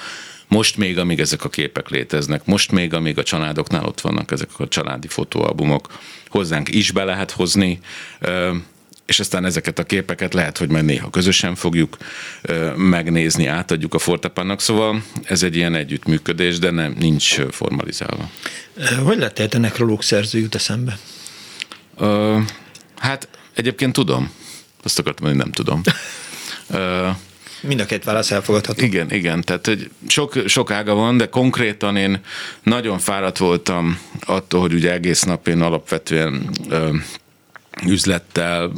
most 0.47 0.77
még, 0.77 0.97
amíg 0.97 1.19
ezek 1.19 1.43
a 1.43 1.49
képek 1.49 1.89
léteznek, 1.89 2.45
most 2.45 2.71
még, 2.71 2.93
amíg 2.93 3.17
a 3.17 3.23
családoknál 3.23 3.85
ott 3.85 4.01
vannak 4.01 4.31
ezek 4.31 4.49
a 4.57 4.67
családi 4.67 5.07
fotóalbumok, 5.07 5.99
hozzánk 6.27 6.69
is 6.69 6.91
be 6.91 7.03
lehet 7.03 7.31
hozni, 7.31 7.79
és 9.05 9.19
aztán 9.19 9.45
ezeket 9.45 9.79
a 9.79 9.83
képeket 9.83 10.33
lehet, 10.33 10.57
hogy 10.57 10.69
majd 10.69 10.85
néha 10.85 11.09
közösen 11.09 11.55
fogjuk 11.55 11.97
megnézni, 12.75 13.45
átadjuk 13.45 13.93
a 13.93 13.99
Fortepánnak, 13.99 14.61
szóval 14.61 15.03
ez 15.23 15.43
egy 15.43 15.55
ilyen 15.55 15.75
együttműködés, 15.75 16.59
de 16.59 16.71
nem, 16.71 16.95
nincs 16.99 17.41
formalizálva. 17.41 18.29
Hogy 19.03 19.17
lett 19.17 19.39
ennek 19.39 19.59
nekrológ 19.59 20.03
szerző 20.03 20.39
jut 20.39 20.55
eszembe? 20.55 20.97
Hát 23.01 23.27
egyébként 23.53 23.93
tudom. 23.93 24.31
Azt 24.83 24.99
akartam, 24.99 25.27
hogy 25.27 25.35
nem 25.35 25.51
tudom. 25.51 25.81
Mind 27.61 27.79
a 27.79 27.85
két 27.85 28.03
válasz 28.03 28.31
elfogadható. 28.31 28.83
Igen, 28.83 29.11
igen. 29.11 29.41
Tehát 29.41 29.65
hogy 29.65 29.89
sok, 30.07 30.33
sok 30.45 30.71
ága 30.71 30.93
van, 30.93 31.17
de 31.17 31.25
konkrétan 31.25 31.95
én 31.95 32.19
nagyon 32.63 32.99
fáradt 32.99 33.37
voltam 33.37 33.99
attól, 34.19 34.61
hogy 34.61 34.73
ugye 34.73 34.91
egész 34.91 35.21
nap 35.21 35.47
én 35.47 35.61
alapvetően 35.61 36.49
ö, 36.69 36.89
üzlettel, 37.85 38.71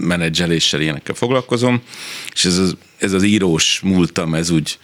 menedzseléssel, 0.00 0.80
ilyenekkel 0.80 1.14
foglalkozom, 1.14 1.82
és 2.32 2.44
ez 2.44 2.58
az, 2.58 2.76
ez 2.98 3.12
az 3.12 3.22
írós 3.22 3.80
múltam, 3.80 4.34
ez 4.34 4.50
úgy, 4.50 4.78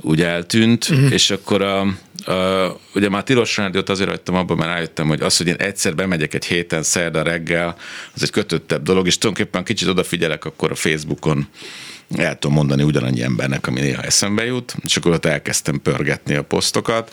úgy 0.00 0.22
eltűnt, 0.22 0.88
uh-huh. 0.88 1.12
és 1.12 1.30
akkor 1.30 1.62
a, 1.62 1.80
a, 2.32 2.80
ugye 2.94 3.08
már 3.08 3.22
Tilos 3.22 3.56
Rádiót 3.56 3.88
azért 3.88 4.08
hagytam 4.08 4.34
abban, 4.34 4.56
mert 4.56 4.70
rájöttem, 4.70 5.08
hogy 5.08 5.20
az, 5.20 5.36
hogy 5.36 5.46
én 5.46 5.54
egyszer 5.54 5.94
bemegyek 5.94 6.34
egy 6.34 6.44
héten 6.44 6.82
szerda 6.82 7.22
reggel, 7.22 7.76
az 8.14 8.22
egy 8.22 8.30
kötöttebb 8.30 8.82
dolog, 8.82 9.06
és 9.06 9.18
tulajdonképpen 9.18 9.64
kicsit 9.64 9.88
odafigyelek, 9.88 10.44
akkor 10.44 10.70
a 10.70 10.74
Facebookon 10.74 11.48
el 12.16 12.38
tudom 12.38 12.56
mondani 12.56 12.82
ugyanannyi 12.82 13.22
embernek, 13.22 13.66
ami 13.66 13.80
néha 13.80 14.02
eszembe 14.02 14.44
jut, 14.44 14.74
és 14.84 14.96
akkor 14.96 15.12
ott 15.12 15.24
elkezdtem 15.24 15.82
pörgetni 15.82 16.34
a 16.34 16.42
posztokat, 16.42 17.12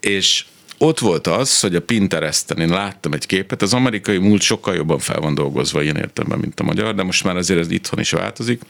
és 0.00 0.44
ott 0.78 0.98
volt 0.98 1.26
az, 1.26 1.60
hogy 1.60 1.74
a 1.74 1.80
Pinteresten 1.80 2.58
én 2.58 2.68
láttam 2.68 3.12
egy 3.12 3.26
képet, 3.26 3.62
az 3.62 3.74
amerikai 3.74 4.18
múlt 4.18 4.40
sokkal 4.40 4.74
jobban 4.74 4.98
fel 4.98 5.20
van 5.20 5.34
dolgozva 5.34 5.82
ilyen 5.82 5.96
értelemben, 5.96 6.38
mint 6.38 6.60
a 6.60 6.64
magyar, 6.64 6.94
de 6.94 7.02
most 7.02 7.24
már 7.24 7.36
azért 7.36 7.60
ez 7.60 7.70
itthon 7.70 8.00
is 8.00 8.10
változik, 8.10 8.62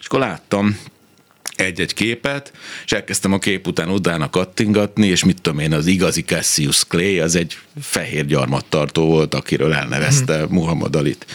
és 0.00 0.06
akkor 0.06 0.18
láttam 0.18 0.78
egy-egy 1.56 1.94
képet, 1.94 2.52
és 2.84 2.92
elkezdtem 2.92 3.32
a 3.32 3.38
kép 3.38 3.66
után 3.66 3.88
utána 3.88 4.30
kattingatni, 4.30 5.06
és 5.06 5.24
mit 5.24 5.40
tudom 5.40 5.58
én, 5.58 5.72
az 5.72 5.86
igazi 5.86 6.22
Cassius 6.22 6.84
Clay, 6.84 7.18
az 7.18 7.34
egy 7.34 7.58
fehér 7.80 8.26
gyarmattartó 8.26 9.06
volt, 9.06 9.34
akiről 9.34 9.72
elnevezte 9.72 10.42
mm. 10.42 10.48
Muhammad 10.48 10.96
Alit 10.96 11.26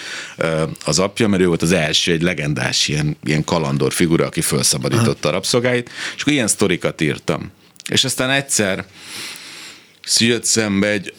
az 0.85 0.99
apja, 0.99 1.27
mert 1.27 1.41
ő 1.41 1.47
volt 1.47 1.61
az 1.61 1.71
első, 1.71 2.11
egy 2.11 2.21
legendás 2.21 2.87
ilyen, 2.87 3.17
ilyen 3.23 3.43
kalandor 3.43 3.93
figura, 3.93 4.25
aki 4.25 4.41
felszabadította 4.41 5.27
a 5.27 5.31
rabszolgáit, 5.31 5.89
és 6.15 6.21
akkor 6.21 6.33
ilyen 6.33 6.47
sztorikat 6.47 7.01
írtam. 7.01 7.51
És 7.89 8.03
aztán 8.03 8.29
egyszer 8.29 8.85
jött 10.17 10.45
szembe 10.45 10.87
egy, 10.87 11.13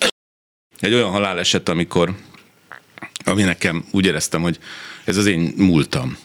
egy 0.81 0.94
olyan 0.94 1.11
haláleset, 1.11 1.68
amikor 1.68 2.14
ami 3.24 3.42
nekem 3.42 3.85
úgy 3.90 4.07
éreztem, 4.07 4.42
hogy 4.42 4.59
ez 5.05 5.16
az 5.16 5.27
én 5.27 5.53
múltam 5.57 6.18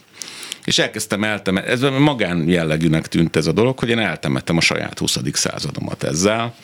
és 0.64 0.78
elkezdtem 0.78 1.24
eltemetni, 1.24 1.70
ez 1.70 1.80
magán 1.80 2.48
jellegűnek 2.48 3.06
tűnt 3.06 3.36
ez 3.36 3.46
a 3.46 3.52
dolog, 3.52 3.78
hogy 3.78 3.88
én 3.88 3.98
eltemettem 3.98 4.56
a 4.56 4.60
saját 4.60 4.98
20. 4.98 5.18
századomat 5.32 6.02
ezzel, 6.02 6.54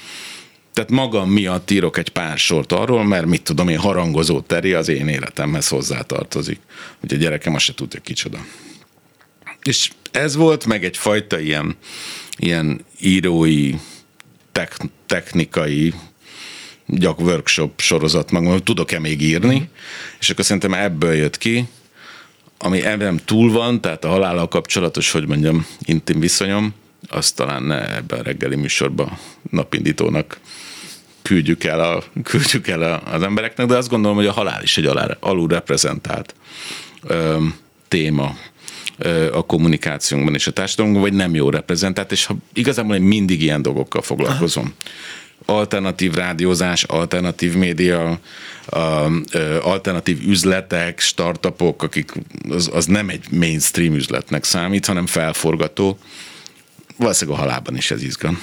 tehát 0.73 0.91
magam 0.91 1.31
miatt 1.31 1.71
írok 1.71 1.99
egy 1.99 2.09
pár 2.09 2.39
sort 2.39 2.73
arról, 2.73 3.05
mert 3.05 3.27
mit 3.27 3.43
tudom 3.43 3.69
én, 3.69 3.79
harangozó 3.79 4.41
teri 4.41 4.73
az 4.73 4.89
én 4.89 5.09
életemhez 5.09 5.69
hozzátartozik. 5.69 6.61
Ugye 7.03 7.17
a 7.17 7.19
gyerekem 7.19 7.55
azt 7.55 7.65
se 7.65 7.75
tudja 7.75 8.01
kicsoda. 8.01 8.39
És 9.63 9.91
ez 10.11 10.37
volt 10.37 10.67
meg 10.67 10.85
egyfajta 10.85 11.39
ilyen, 11.39 11.77
ilyen 12.37 12.85
írói, 13.01 13.75
technikai 15.07 15.95
gyak 16.87 17.21
workshop 17.21 17.81
sorozat, 17.81 18.31
meg 18.31 18.63
tudok-e 18.63 18.99
még 18.99 19.23
írni, 19.23 19.59
mm. 19.59 19.63
és 20.21 20.31
akkor 20.31 20.45
szerintem 20.45 20.75
ebből 20.75 21.15
jött 21.15 21.39
ki, 21.39 21.69
ami 22.63 22.79
nem 22.79 23.17
túl 23.25 23.53
van, 23.53 23.81
tehát 23.81 24.05
a 24.05 24.09
halállal 24.09 24.49
kapcsolatos, 24.49 25.11
hogy 25.11 25.27
mondjam, 25.27 25.67
intim 25.81 26.21
viszonyom, 26.21 26.75
azt 27.09 27.37
talán 27.37 27.63
ne 27.63 27.97
ebben 27.97 28.19
a 28.19 28.23
reggeli 28.23 28.57
műsorban 28.57 29.19
napindítónak 29.51 30.41
küldjük 31.23 31.65
el, 31.65 31.81
a, 31.81 32.03
küldjük 32.23 32.69
el 32.69 32.83
a, 32.83 33.03
az 33.13 33.23
embereknek, 33.23 33.67
de 33.67 33.77
azt 33.77 33.89
gondolom, 33.89 34.17
hogy 34.17 34.27
a 34.27 34.33
halál 34.33 34.63
is 34.63 34.77
egy 34.77 34.87
alá, 34.87 35.17
alul 35.21 35.49
reprezentált 35.49 36.35
ö, 37.03 37.37
téma 37.89 38.37
ö, 38.99 39.35
a 39.35 39.43
kommunikációnkban 39.43 40.35
és 40.35 40.47
a 40.47 40.53
társadalomban, 40.53 41.03
vagy 41.03 41.13
nem 41.13 41.35
jó 41.35 41.51
reprezentált, 41.51 42.13
és 42.13 42.25
ha 42.25 42.37
igazából 42.53 42.95
én 42.95 43.03
mindig 43.03 43.43
ilyen 43.43 43.63
dolgokkal 43.63 44.03
foglalkozom. 44.03 44.65
Aha 44.65 44.75
alternatív 45.51 46.15
rádiózás, 46.15 46.83
alternatív 46.83 47.57
média, 47.57 48.19
alternatív 49.63 50.29
üzletek, 50.29 51.01
startupok, 51.01 51.83
akik 51.83 52.13
az, 52.49 52.71
az 52.73 52.87
nem 52.87 53.09
egy 53.09 53.25
mainstream 53.31 53.95
üzletnek 53.95 54.45
számít, 54.45 54.87
hanem 54.87 55.07
felforgató. 55.07 55.99
Valószínűleg 56.97 57.41
a 57.41 57.43
halálban 57.43 57.77
is 57.77 57.91
ez 57.91 58.03
izgal 58.03 58.39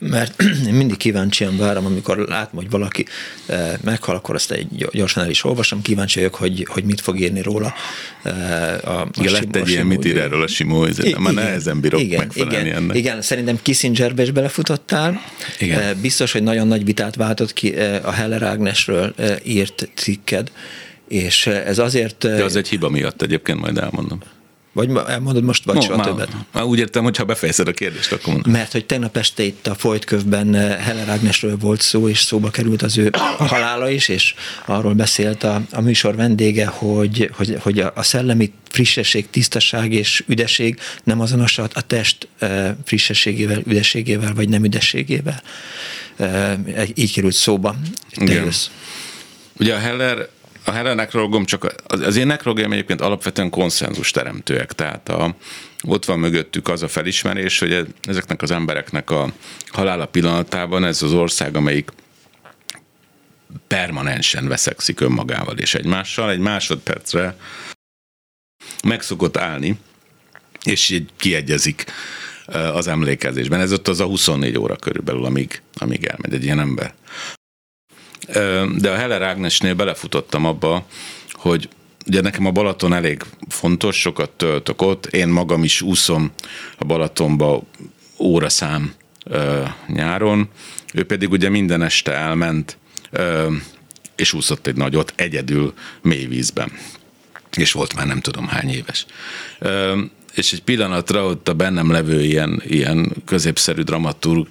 mert 0.00 0.42
én 0.68 0.74
mindig 0.74 0.96
kíváncsian 0.96 1.56
várom, 1.56 1.86
amikor 1.86 2.18
látom, 2.18 2.60
hogy 2.60 2.70
valaki 2.70 3.06
eh, 3.46 3.72
meghal, 3.84 4.14
akkor 4.14 4.34
azt 4.34 4.50
egy 4.50 4.88
gyorsan 4.92 5.24
el 5.24 5.30
is 5.30 5.44
olvasom, 5.44 5.82
kíváncsi 5.82 6.18
vagyok, 6.18 6.34
hogy, 6.34 6.66
hogy 6.70 6.84
mit 6.84 7.00
fog 7.00 7.20
írni 7.20 7.42
róla. 7.42 7.74
Eh, 8.22 8.32
a, 8.84 9.00
a 9.00 9.08
igen, 9.18 9.32
lett 9.32 9.56
egy 9.56 9.68
ilyen, 9.68 9.86
mit 9.86 10.04
ír 10.04 10.18
erről 10.18 10.42
a 10.42 10.46
Simó, 10.46 10.86
már 11.18 11.34
nehezen 11.34 11.80
bírok 11.80 12.00
igen, 12.00 12.18
megfelelni 12.18 12.68
igen, 12.68 12.82
ennek. 12.82 12.96
Igen, 12.96 13.22
szerintem 13.22 13.58
Kissingerbe 13.62 14.22
is 14.22 14.30
belefutottál. 14.30 15.20
Igen. 15.58 15.80
Eh, 15.80 15.94
biztos, 15.94 16.32
hogy 16.32 16.42
nagyon 16.42 16.66
nagy 16.66 16.84
vitát 16.84 17.14
váltott 17.14 17.52
ki 17.52 17.74
a 18.02 18.10
Heller 18.10 18.42
Ágnesről 18.42 19.14
írt 19.44 19.88
cikked, 19.94 20.50
és 21.08 21.46
ez 21.46 21.78
azért... 21.78 22.18
De 22.18 22.44
az 22.44 22.56
egy 22.56 22.68
hiba 22.68 22.88
miatt 22.88 23.22
egyébként 23.22 23.60
majd 23.60 23.78
elmondom. 23.78 24.18
Vagy 24.72 24.90
elmondod 25.08 25.44
most, 25.44 25.64
vagy 25.64 25.74
no, 25.74 25.80
soha 25.80 25.96
már, 25.96 26.06
többet? 26.06 26.28
Már 26.52 26.64
úgy 26.64 26.78
értem, 26.78 27.02
hogy 27.02 27.16
ha 27.16 27.24
befejezed 27.24 27.68
a 27.68 27.72
kérdést, 27.72 28.12
akkor 28.12 28.32
mondom. 28.32 28.52
Mert 28.52 28.72
hogy 28.72 28.86
tegnap 28.86 29.16
este 29.16 29.42
itt 29.42 29.66
a 29.66 29.74
Folytkövben 29.74 30.54
eh, 30.54 30.78
Heller 30.78 31.08
Ágnesről 31.08 31.56
volt 31.56 31.80
szó, 31.80 32.08
és 32.08 32.18
szóba 32.18 32.50
került 32.50 32.82
az 32.82 32.98
ő 32.98 33.10
halála 33.38 33.90
is, 33.90 34.08
és 34.08 34.34
arról 34.64 34.94
beszélt 34.94 35.42
a, 35.42 35.62
a 35.72 35.80
műsor 35.80 36.16
vendége, 36.16 36.66
hogy, 36.66 37.30
hogy, 37.36 37.56
hogy 37.60 37.80
a, 37.80 37.92
a 37.94 38.02
szellemi 38.02 38.52
frissesség, 38.68 39.30
tisztaság 39.30 39.92
és 39.92 40.24
üdesség 40.26 40.78
nem 41.04 41.20
azonos 41.20 41.58
a, 41.58 41.68
a 41.72 41.86
test 41.86 42.28
eh, 42.38 42.74
frissességével, 42.84 43.62
üdességével, 43.66 44.34
vagy 44.34 44.48
nem 44.48 44.64
üdességével. 44.64 45.42
Eh, 46.16 46.58
így 46.94 47.12
került 47.12 47.34
szóba. 47.34 47.76
Igen. 48.16 48.52
Ugye 49.58 49.74
a 49.74 49.78
Heller 49.78 50.28
a 50.64 50.70
Heller 50.70 50.94
nekrologom 50.94 51.44
csak, 51.44 51.74
az, 51.86 52.00
az 52.00 52.16
én 52.16 52.26
nekrologom 52.26 52.72
egyébként 52.72 53.00
alapvetően 53.00 53.50
konszenzus 53.50 54.10
teremtőek, 54.10 54.72
tehát 54.72 55.08
a, 55.08 55.34
ott 55.82 56.04
van 56.04 56.18
mögöttük 56.18 56.68
az 56.68 56.82
a 56.82 56.88
felismerés, 56.88 57.58
hogy 57.58 57.86
ezeknek 58.02 58.42
az 58.42 58.50
embereknek 58.50 59.10
a 59.10 59.32
halála 59.66 60.06
pillanatában 60.06 60.84
ez 60.84 61.02
az 61.02 61.12
ország, 61.12 61.56
amelyik 61.56 61.90
permanensen 63.66 64.48
veszekszik 64.48 65.00
önmagával 65.00 65.58
és 65.58 65.74
egymással, 65.74 66.30
egy 66.30 66.38
másodpercre 66.38 67.36
meg 68.84 69.02
szokott 69.02 69.36
állni, 69.36 69.78
és 70.64 70.90
így 70.90 71.08
kiegyezik 71.16 71.84
az 72.46 72.86
emlékezésben. 72.86 73.60
Ez 73.60 73.72
ott 73.72 73.88
az 73.88 74.00
a 74.00 74.06
24 74.06 74.58
óra 74.58 74.76
körülbelül, 74.76 75.24
amíg, 75.24 75.62
amíg 75.74 76.04
elmegy 76.04 76.34
egy 76.34 76.44
ilyen 76.44 76.60
ember 76.60 76.94
de 78.76 78.90
a 78.90 78.94
Heller 78.94 79.22
Ágnesnél 79.22 79.74
belefutottam 79.74 80.46
abba, 80.46 80.86
hogy 81.32 81.68
ugye 82.06 82.20
nekem 82.20 82.46
a 82.46 82.50
Balaton 82.50 82.92
elég 82.92 83.22
fontos, 83.48 84.00
sokat 84.00 84.30
töltök 84.30 84.82
ott, 84.82 85.06
én 85.06 85.28
magam 85.28 85.64
is 85.64 85.82
úszom 85.82 86.30
a 86.78 86.84
Balatonba 86.84 87.62
óraszám 88.18 88.94
nyáron, 89.86 90.48
ő 90.94 91.04
pedig 91.04 91.30
ugye 91.30 91.48
minden 91.48 91.82
este 91.82 92.12
elment, 92.12 92.78
és 94.16 94.32
úszott 94.32 94.66
egy 94.66 94.76
nagyot 94.76 95.12
egyedül 95.16 95.74
mély 96.02 96.26
vízben. 96.26 96.72
És 97.56 97.72
volt 97.72 97.94
már 97.94 98.06
nem 98.06 98.20
tudom 98.20 98.46
hány 98.46 98.70
éves. 98.70 99.06
És 100.34 100.52
egy 100.52 100.62
pillanatra 100.62 101.24
ott 101.24 101.48
a 101.48 101.54
bennem 101.54 101.90
levő 101.90 102.24
ilyen, 102.24 102.62
ilyen 102.64 103.12
középszerű 103.24 103.82
dramaturg 103.82 104.50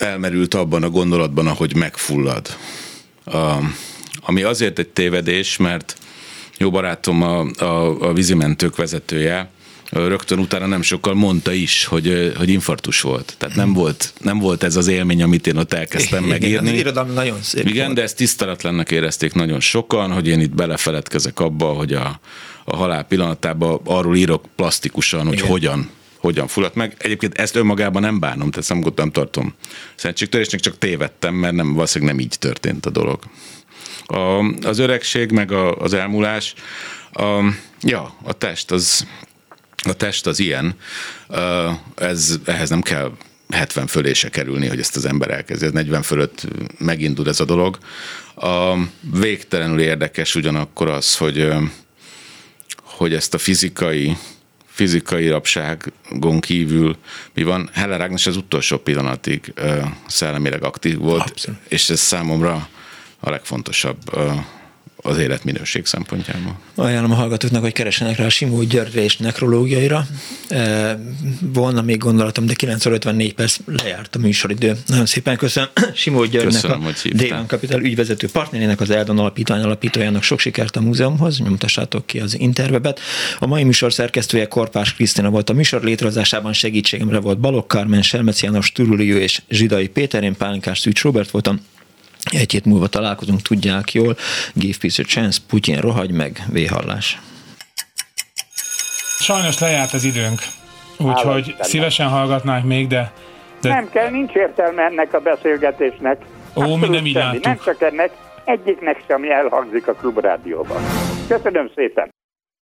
elmerült 0.00 0.54
abban 0.54 0.82
a 0.82 0.90
gondolatban, 0.90 1.46
ahogy 1.46 1.76
megfullad. 1.76 2.56
A, 3.24 3.54
ami 4.20 4.42
azért 4.42 4.78
egy 4.78 4.88
tévedés, 4.88 5.56
mert 5.56 5.96
jó 6.58 6.70
barátom 6.70 7.22
a, 7.22 7.40
a, 7.58 8.00
a 8.08 8.12
vízimentők 8.12 8.76
vezetője, 8.76 9.50
rögtön 9.90 10.38
utána 10.38 10.66
nem 10.66 10.82
sokkal 10.82 11.14
mondta 11.14 11.52
is, 11.52 11.84
hogy, 11.84 12.32
hogy 12.36 12.48
infartus 12.48 13.00
volt. 13.00 13.34
Tehát 13.38 13.56
nem 13.56 13.72
volt, 13.72 14.12
nem 14.20 14.38
volt 14.38 14.62
ez 14.62 14.76
az 14.76 14.86
élmény, 14.86 15.22
amit 15.22 15.46
én 15.46 15.56
ott 15.56 15.72
elkezdtem 15.72 16.24
Igen, 16.24 16.30
megírni. 16.30 16.70
Az 16.70 16.78
irodalom 16.78 17.12
nagyon 17.12 17.42
szép 17.42 17.68
Igen, 17.68 17.84
volt. 17.84 17.96
de 17.96 18.02
ezt 18.02 18.16
tiszteletlennek 18.16 18.90
érezték 18.90 19.32
nagyon 19.32 19.60
sokan, 19.60 20.12
hogy 20.12 20.28
én 20.28 20.40
itt 20.40 20.54
belefeledkezek 20.54 21.40
abba, 21.40 21.66
hogy 21.66 21.92
a, 21.92 22.20
a 22.64 22.76
halál 22.76 23.04
pillanatában 23.04 23.80
arról 23.84 24.16
írok 24.16 24.44
plastikusan, 24.56 25.26
hogy 25.26 25.38
Igen. 25.38 25.48
hogyan 25.48 25.90
hogyan 26.20 26.46
fulladt 26.46 26.74
meg. 26.74 26.94
Egyébként 26.98 27.38
ezt 27.38 27.56
önmagában 27.56 28.02
nem 28.02 28.18
bánom, 28.18 28.50
tehát 28.50 28.68
nem, 28.68 28.92
nem 28.96 29.10
tartom 29.10 29.54
szentségtörésnek, 29.94 30.60
csak 30.60 30.78
tévedtem, 30.78 31.34
mert 31.34 31.54
nem, 31.54 31.74
valószínűleg 31.74 32.14
nem 32.14 32.24
így 32.24 32.36
történt 32.38 32.86
a 32.86 32.90
dolog. 32.90 33.22
A, 34.06 34.38
az 34.66 34.78
öregség, 34.78 35.30
meg 35.30 35.52
a, 35.52 35.76
az 35.76 35.92
elmúlás, 35.92 36.54
a, 37.12 37.52
ja, 37.82 38.14
a 38.22 38.32
test 38.32 38.70
az, 38.70 39.06
a 39.88 39.92
test 39.92 40.26
az 40.26 40.38
ilyen, 40.38 40.74
ez, 41.94 42.38
ehhez 42.44 42.68
nem 42.68 42.80
kell 42.80 43.12
70 43.48 43.86
fölé 43.86 44.12
se 44.12 44.28
kerülni, 44.28 44.66
hogy 44.66 44.78
ezt 44.78 44.96
az 44.96 45.04
ember 45.04 45.30
elkezdi. 45.30 45.68
40 45.72 46.02
fölött 46.02 46.46
megindul 46.78 47.28
ez 47.28 47.40
a 47.40 47.44
dolog. 47.44 47.78
A 48.34 48.74
végtelenül 49.00 49.80
érdekes 49.80 50.34
ugyanakkor 50.34 50.88
az, 50.88 51.16
hogy, 51.16 51.48
hogy 52.82 53.14
ezt 53.14 53.34
a 53.34 53.38
fizikai 53.38 54.16
fizikai 54.80 55.28
rabságon 55.28 56.40
kívül 56.40 56.96
mi 57.34 57.42
van. 57.42 57.70
Heller 57.72 58.00
Ágnes 58.00 58.26
az 58.26 58.36
utolsó 58.36 58.78
pillanatig 58.78 59.52
szellemileg 60.06 60.64
aktív 60.64 60.98
volt, 60.98 61.30
Abszolút. 61.30 61.60
és 61.68 61.90
ez 61.90 62.00
számomra 62.00 62.68
a 63.20 63.30
legfontosabb 63.30 63.98
az 65.02 65.18
életminőség 65.18 65.86
szempontjából. 65.86 66.58
Ajánlom 66.74 67.10
a 67.10 67.14
hallgatóknak, 67.14 67.62
hogy 67.62 67.72
keresenek 67.72 68.16
rá 68.16 68.24
a 68.24 68.28
Simó 68.28 68.62
Györgyre 68.62 69.02
és 69.02 69.16
nekrológiaira. 69.16 70.06
E, 70.48 70.98
volna 71.40 71.82
még 71.82 71.98
gondolatom, 71.98 72.46
de 72.46 72.54
9 72.54 72.84
54 72.86 73.34
perc 73.34 73.56
lejárt 73.66 74.16
a 74.16 74.18
műsoridő. 74.18 74.76
Nagyon 74.86 75.06
szépen 75.06 75.36
köszönöm 75.36 75.68
Simó 75.94 76.24
Györgynek, 76.24 76.52
köszönöm, 76.52 76.86
a 76.86 76.92
Dévan 77.12 77.46
Capital 77.46 77.80
ügyvezető 77.80 78.28
partnerének, 78.32 78.80
az 78.80 78.90
Eldon 78.90 79.18
alapítvány 79.18 79.62
alapítójának 79.62 80.22
sok 80.22 80.38
sikert 80.38 80.76
a 80.76 80.80
múzeumhoz, 80.80 81.38
nyomtassátok 81.38 82.06
ki 82.06 82.20
az 82.20 82.38
interwebet. 82.38 83.00
A 83.38 83.46
mai 83.46 83.64
műsor 83.64 83.92
szerkesztője 83.92 84.48
Korpás 84.48 84.94
Krisztina 84.94 85.30
volt 85.30 85.50
a 85.50 85.52
műsor 85.52 85.82
létrehozásában 85.82 86.52
segítségemre 86.52 87.18
volt 87.18 87.38
Balok 87.38 87.68
Kármen, 87.68 88.02
Selmeci 88.02 88.44
János, 88.44 88.72
Turulió 88.72 89.16
és 89.16 89.42
Zsidai 89.48 89.88
Péter, 89.88 90.22
én 90.22 90.36
Pálinkás 90.36 90.78
Szűcs 90.78 91.02
Robert 91.02 91.30
voltam. 91.30 91.60
Egy 92.32 92.52
hét 92.52 92.64
múlva 92.64 92.86
találkozunk, 92.86 93.42
tudják 93.42 93.92
jól. 93.92 94.16
Give 94.54 94.76
peace 94.80 95.02
a 95.02 95.06
chance, 95.06 95.40
Putyin 95.48 95.80
rohagy 95.80 96.10
meg, 96.12 96.42
véhallás. 96.52 97.18
Sajnos 99.18 99.58
lejárt 99.58 99.92
az 99.92 100.04
időnk, 100.04 100.40
úgyhogy 100.98 101.54
szívesen 101.60 102.08
hallgatnánk 102.08 102.64
még, 102.64 102.86
de, 102.86 103.12
de... 103.60 103.68
Nem 103.68 103.90
kell, 103.90 104.10
nincs 104.10 104.32
értelme 104.32 104.82
ennek 104.82 105.14
a 105.14 105.20
beszélgetésnek. 105.20 106.24
Ó, 106.54 106.76
mi 106.76 106.88
nem 106.88 107.06
így 107.06 107.40
Nem 107.42 107.58
csak 107.64 107.82
ennek, 107.82 108.10
egyiknek 108.44 109.04
sem 109.08 109.24
elhangzik 109.30 109.88
a 109.88 109.92
klubrádióban. 109.92 110.82
Köszönöm 111.28 111.70
szépen! 111.74 112.10